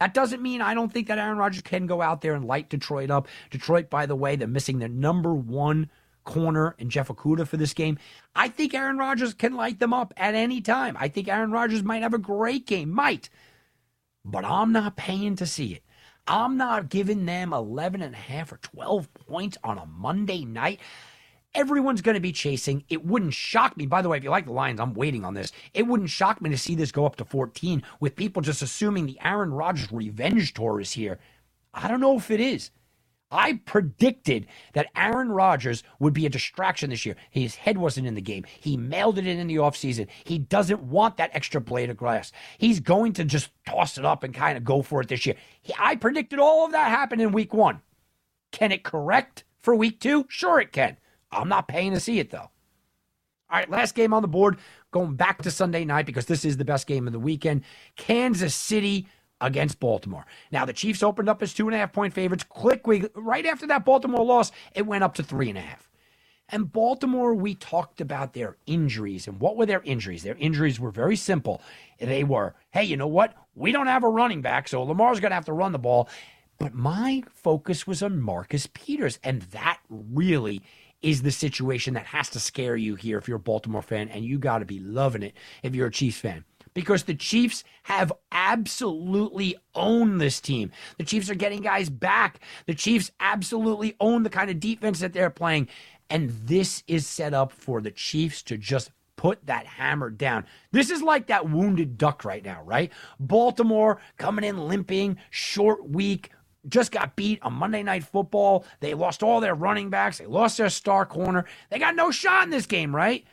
[0.00, 2.68] That doesn't mean I don't think that Aaron Rodgers can go out there and light
[2.68, 3.28] Detroit up.
[3.50, 5.90] Detroit, by the way, they're missing their number one
[6.24, 7.98] corner and Jeff Okudah for this game.
[8.34, 10.96] I think Aaron Rodgers can light them up at any time.
[10.98, 13.30] I think Aaron Rodgers might have a great game, might.
[14.24, 15.82] But I'm not paying to see it.
[16.26, 20.80] I'm not giving them 11 and a half or 12 points on a Monday night
[21.56, 22.84] everyone's going to be chasing.
[22.90, 23.86] It wouldn't shock me.
[23.86, 25.52] By the way, if you like the Lions, I'm waiting on this.
[25.74, 29.06] It wouldn't shock me to see this go up to 14 with people just assuming
[29.06, 31.18] the Aaron Rodgers revenge tour is here.
[31.74, 32.70] I don't know if it is.
[33.30, 37.16] I predicted that Aaron Rodgers would be a distraction this year.
[37.30, 38.46] His head wasn't in the game.
[38.60, 40.08] He mailed it in in the offseason.
[40.24, 42.32] He doesn't want that extra blade of grass.
[42.58, 45.36] He's going to just toss it up and kind of go for it this year.
[45.62, 47.82] He, I predicted all of that happened in week one.
[48.52, 50.26] Can it correct for week two?
[50.28, 50.96] Sure, it can.
[51.30, 52.50] I'm not paying to see it though.
[53.48, 54.58] All right, last game on the board,
[54.90, 57.62] going back to Sunday night because this is the best game of the weekend.
[57.94, 59.06] Kansas City
[59.40, 60.26] against Baltimore.
[60.50, 62.44] Now, the Chiefs opened up as two and a half point favorites.
[62.48, 65.88] Quickly, right after that Baltimore loss, it went up to three and a half.
[66.48, 69.26] And Baltimore, we talked about their injuries.
[69.26, 70.22] And what were their injuries?
[70.22, 71.60] Their injuries were very simple.
[71.98, 73.34] They were, hey, you know what?
[73.54, 76.08] We don't have a running back, so Lamar's going to have to run the ball.
[76.58, 80.62] But my focus was on Marcus Peters, and that really
[81.02, 84.24] is the situation that has to scare you here if you're a Baltimore fan, and
[84.24, 86.44] you got to be loving it if you're a Chiefs fan.
[86.76, 90.70] because the Chiefs have absolutely owned this team.
[90.98, 92.40] The Chiefs are getting guys back.
[92.66, 95.68] The Chiefs absolutely own the kind of defense that they're playing.
[96.10, 100.44] And this is set up for the Chiefs to just put that hammer down.
[100.70, 102.92] This is like that wounded duck right now, right?
[103.18, 106.30] Baltimore coming in limping, short week,
[106.68, 108.64] just got beat on Monday Night Football.
[108.80, 111.44] They lost all their running backs, they lost their star corner.
[111.70, 113.24] They got no shot in this game, right?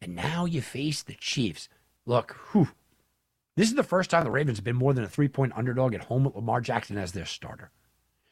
[0.00, 1.68] And now you face the Chiefs.
[2.06, 2.68] Look, whew,
[3.56, 5.94] this is the first time the Ravens have been more than a three point underdog
[5.94, 7.70] at home with Lamar Jackson as their starter.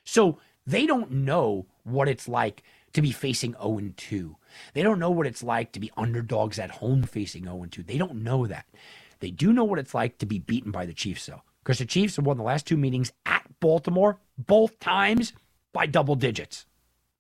[0.05, 4.37] So they don't know what it's like to be facing 0 2.
[4.75, 7.83] They don't know what it's like to be underdogs at home facing 0 2.
[7.83, 8.67] They don't know that.
[9.21, 11.87] They do know what it's like to be beaten by the Chiefs, though, because the
[11.87, 15.33] Chiefs have won the last two meetings at Baltimore, both times
[15.73, 16.67] by double digits.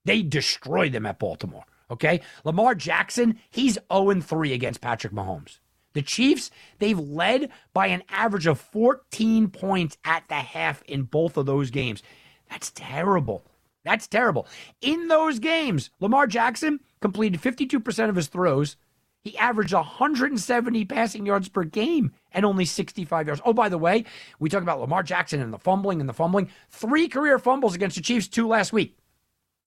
[0.04, 1.64] They destroyed them at Baltimore.
[1.90, 2.20] Okay.
[2.44, 5.58] Lamar Jackson, he's 0 3 against Patrick Mahomes.
[5.92, 11.36] The Chiefs, they've led by an average of 14 points at the half in both
[11.36, 12.02] of those games.
[12.48, 13.44] That's terrible.
[13.84, 14.46] That's terrible.
[14.80, 18.76] In those games, Lamar Jackson completed 52% of his throws.
[19.22, 23.42] He averaged 170 passing yards per game and only 65 yards.
[23.44, 24.04] Oh, by the way,
[24.38, 26.48] we talk about Lamar Jackson and the fumbling and the fumbling.
[26.70, 28.96] Three career fumbles against the Chiefs, two last week,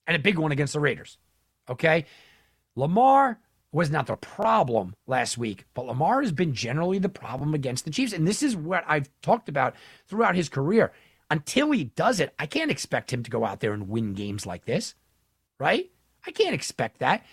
[0.07, 1.17] and a big one against the Raiders.
[1.69, 2.05] Okay.
[2.75, 3.39] Lamar
[3.71, 7.91] was not the problem last week, but Lamar has been generally the problem against the
[7.91, 8.13] Chiefs.
[8.13, 9.75] And this is what I've talked about
[10.07, 10.91] throughout his career.
[11.29, 14.45] Until he does it, I can't expect him to go out there and win games
[14.45, 14.95] like this,
[15.59, 15.89] right?
[16.25, 17.23] I can't expect that.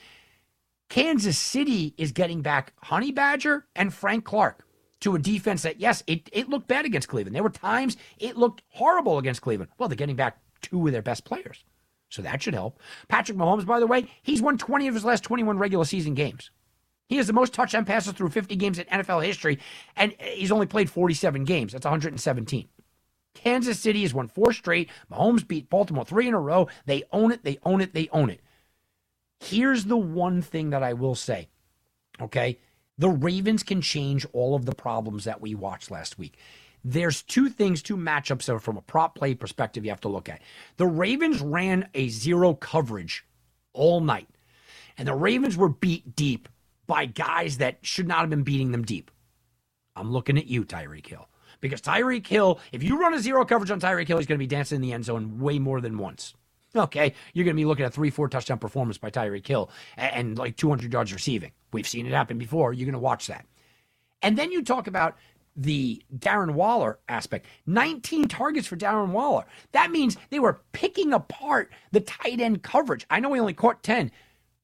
[0.90, 4.66] Kansas City is getting back Honey Badger and Frank Clark
[5.00, 7.34] to a defense that, yes, it, it looked bad against Cleveland.
[7.34, 9.70] There were times it looked horrible against Cleveland.
[9.78, 11.64] Well, they're getting back two of their best players.
[12.08, 12.80] So that should help.
[13.06, 16.50] Patrick Mahomes, by the way, he's won 20 of his last 21 regular season games.
[17.08, 19.60] He has the most touchdown passes through 50 games in NFL history,
[19.96, 21.72] and he's only played 47 games.
[21.72, 22.68] That's 117.
[23.34, 24.90] Kansas City has won four straight.
[25.10, 26.66] Mahomes beat Baltimore three in a row.
[26.86, 27.44] They own it.
[27.44, 27.94] They own it.
[27.94, 28.40] They own it.
[29.40, 31.48] Here's the one thing that I will say.
[32.20, 32.58] Okay.
[32.98, 36.36] The Ravens can change all of the problems that we watched last week.
[36.84, 40.42] There's two things, two matchups from a prop play perspective you have to look at.
[40.76, 43.26] The Ravens ran a zero coverage
[43.72, 44.28] all night,
[44.98, 46.48] and the Ravens were beat deep
[46.86, 49.10] by guys that should not have been beating them deep.
[49.96, 51.28] I'm looking at you, Tyreek Hill.
[51.60, 54.42] Because Tyreek Hill, if you run a zero coverage on Tyreek Hill, he's going to
[54.42, 56.34] be dancing in the end zone way more than once.
[56.74, 60.14] Okay, you're going to be looking at three, four touchdown performance by Tyreek Hill and,
[60.14, 61.50] and like 200 yards receiving.
[61.72, 62.72] We've seen it happen before.
[62.72, 63.44] You're going to watch that.
[64.22, 65.16] And then you talk about
[65.56, 67.46] the Darren Waller aspect.
[67.66, 69.44] 19 targets for Darren Waller.
[69.72, 73.06] That means they were picking apart the tight end coverage.
[73.10, 74.12] I know he only caught 10.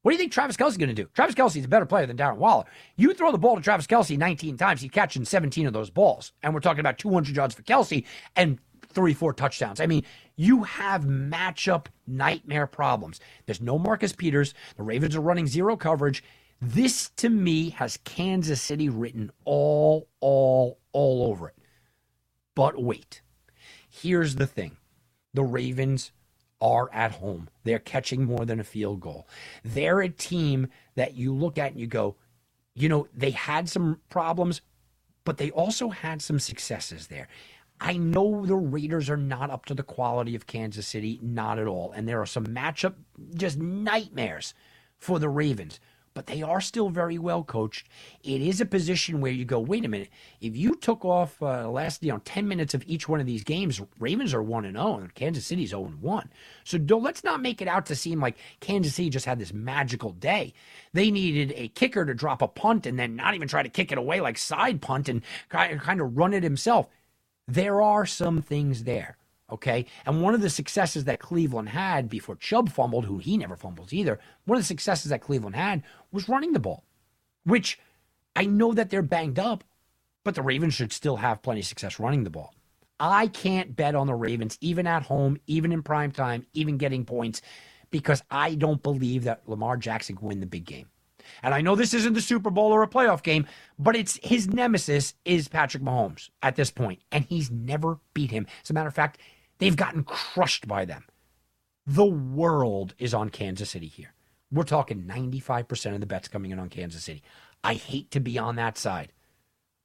[0.03, 1.09] What do you think Travis Kelce's going to do?
[1.15, 2.65] Travis Kelce's a better player than Darren Waller.
[2.95, 6.31] You throw the ball to Travis Kelce 19 times, he's catching 17 of those balls.
[6.45, 8.05] And we're talking about 200 yards for Kelce
[8.37, 8.61] and
[8.97, 9.79] three, four touchdowns.
[9.79, 10.05] I mean,
[10.37, 13.21] you have matchup nightmare problems.
[13.45, 14.55] There's no Marcus Peters.
[14.79, 16.25] The Ravens are running zero coverage.
[16.63, 21.57] This to me has Kansas City written all, all, all over it.
[22.55, 23.21] But wait,
[23.91, 24.79] here's the thing
[25.35, 26.13] the Ravens
[26.63, 27.51] are at home.
[27.65, 29.29] They're catching more than a field goal.
[29.63, 32.17] They're a team that you look at and you go,
[32.75, 34.63] you know, they had some problems,
[35.27, 37.29] but they also had some successes there.
[37.81, 41.67] I know the Raiders are not up to the quality of Kansas City, not at
[41.67, 41.93] all.
[41.93, 42.95] And there are some matchup
[43.35, 44.55] just nightmares
[44.99, 45.81] for the Ravens
[46.17, 47.87] but they are still very well coached.
[48.25, 50.09] It is a position where you go, wait a minute,
[50.41, 53.45] if you took off uh, last you know ten minutes of each one of these
[53.45, 56.31] games, Ravens are one and zero, and Kansas City's zero and one.
[56.65, 59.53] So don't, let's not make it out to seem like Kansas City just had this
[59.53, 60.55] magical day.
[60.95, 63.93] They needed a kicker to drop a punt and then not even try to kick
[63.93, 65.21] it away like side punt and
[65.51, 66.89] kind of run it himself.
[67.49, 69.17] There are some things there.
[69.51, 69.87] Okay.
[70.05, 73.93] And one of the successes that Cleveland had before Chubb fumbled, who he never fumbles
[73.93, 76.85] either, one of the successes that Cleveland had was running the ball,
[77.45, 77.79] which
[78.35, 79.63] I know that they're banged up,
[80.25, 82.53] but the Ravens should still have plenty of success running the ball.
[82.99, 87.05] I can't bet on the Ravens, even at home, even in prime time, even getting
[87.05, 87.43] points,
[87.91, 90.89] because I don't believe that Lamar Jackson can win the big game.
[91.43, 93.47] And I know this isn't the Super Bowl or a playoff game,
[93.79, 98.47] but it's his nemesis is Patrick Mahomes at this point, and he's never beat him.
[98.63, 99.19] As a matter of fact,
[99.59, 101.05] They've gotten crushed by them.
[101.87, 104.13] The world is on Kansas City here.
[104.51, 107.23] We're talking 95% of the bets coming in on Kansas City.
[107.65, 109.13] I hate to be on that side.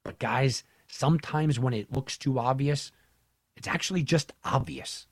[0.04, 2.92] But guys, sometimes when it looks too obvious,
[3.56, 5.08] it's actually just obvious.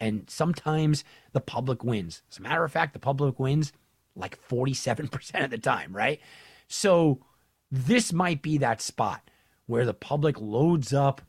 [0.00, 2.22] And sometimes the public wins.
[2.30, 3.72] As a matter of fact, the public wins
[4.16, 6.20] like 47% of the time, right?
[6.68, 7.20] So
[7.70, 9.28] this might be that spot
[9.66, 11.22] where the public loads up.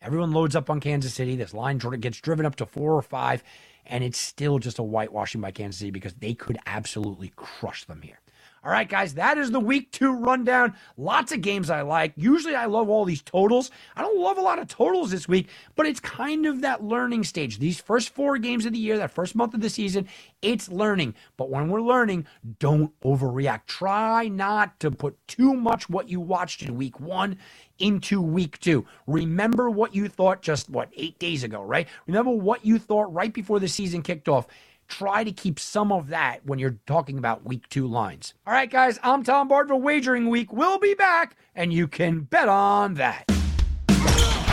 [0.00, 1.36] Everyone loads up on Kansas City.
[1.36, 3.42] This line gets driven up to four or five,
[3.84, 8.02] and it's still just a whitewashing by Kansas City because they could absolutely crush them
[8.02, 8.20] here.
[8.62, 10.74] All right, guys, that is the week two rundown.
[10.98, 12.12] Lots of games I like.
[12.16, 13.70] Usually I love all these totals.
[13.96, 17.24] I don't love a lot of totals this week, but it's kind of that learning
[17.24, 17.58] stage.
[17.58, 20.06] These first four games of the year, that first month of the season,
[20.42, 21.14] it's learning.
[21.38, 22.26] But when we're learning,
[22.58, 23.64] don't overreact.
[23.64, 27.38] Try not to put too much what you watched in week one
[27.78, 28.86] into week two.
[29.06, 31.88] Remember what you thought just, what, eight days ago, right?
[32.06, 34.46] Remember what you thought right before the season kicked off
[34.90, 38.34] try to keep some of that when you're talking about week two lines.
[38.46, 40.52] All right, guys, I'm Tom Bard for Wagering Week.
[40.52, 43.39] We'll be back, and you can bet on that.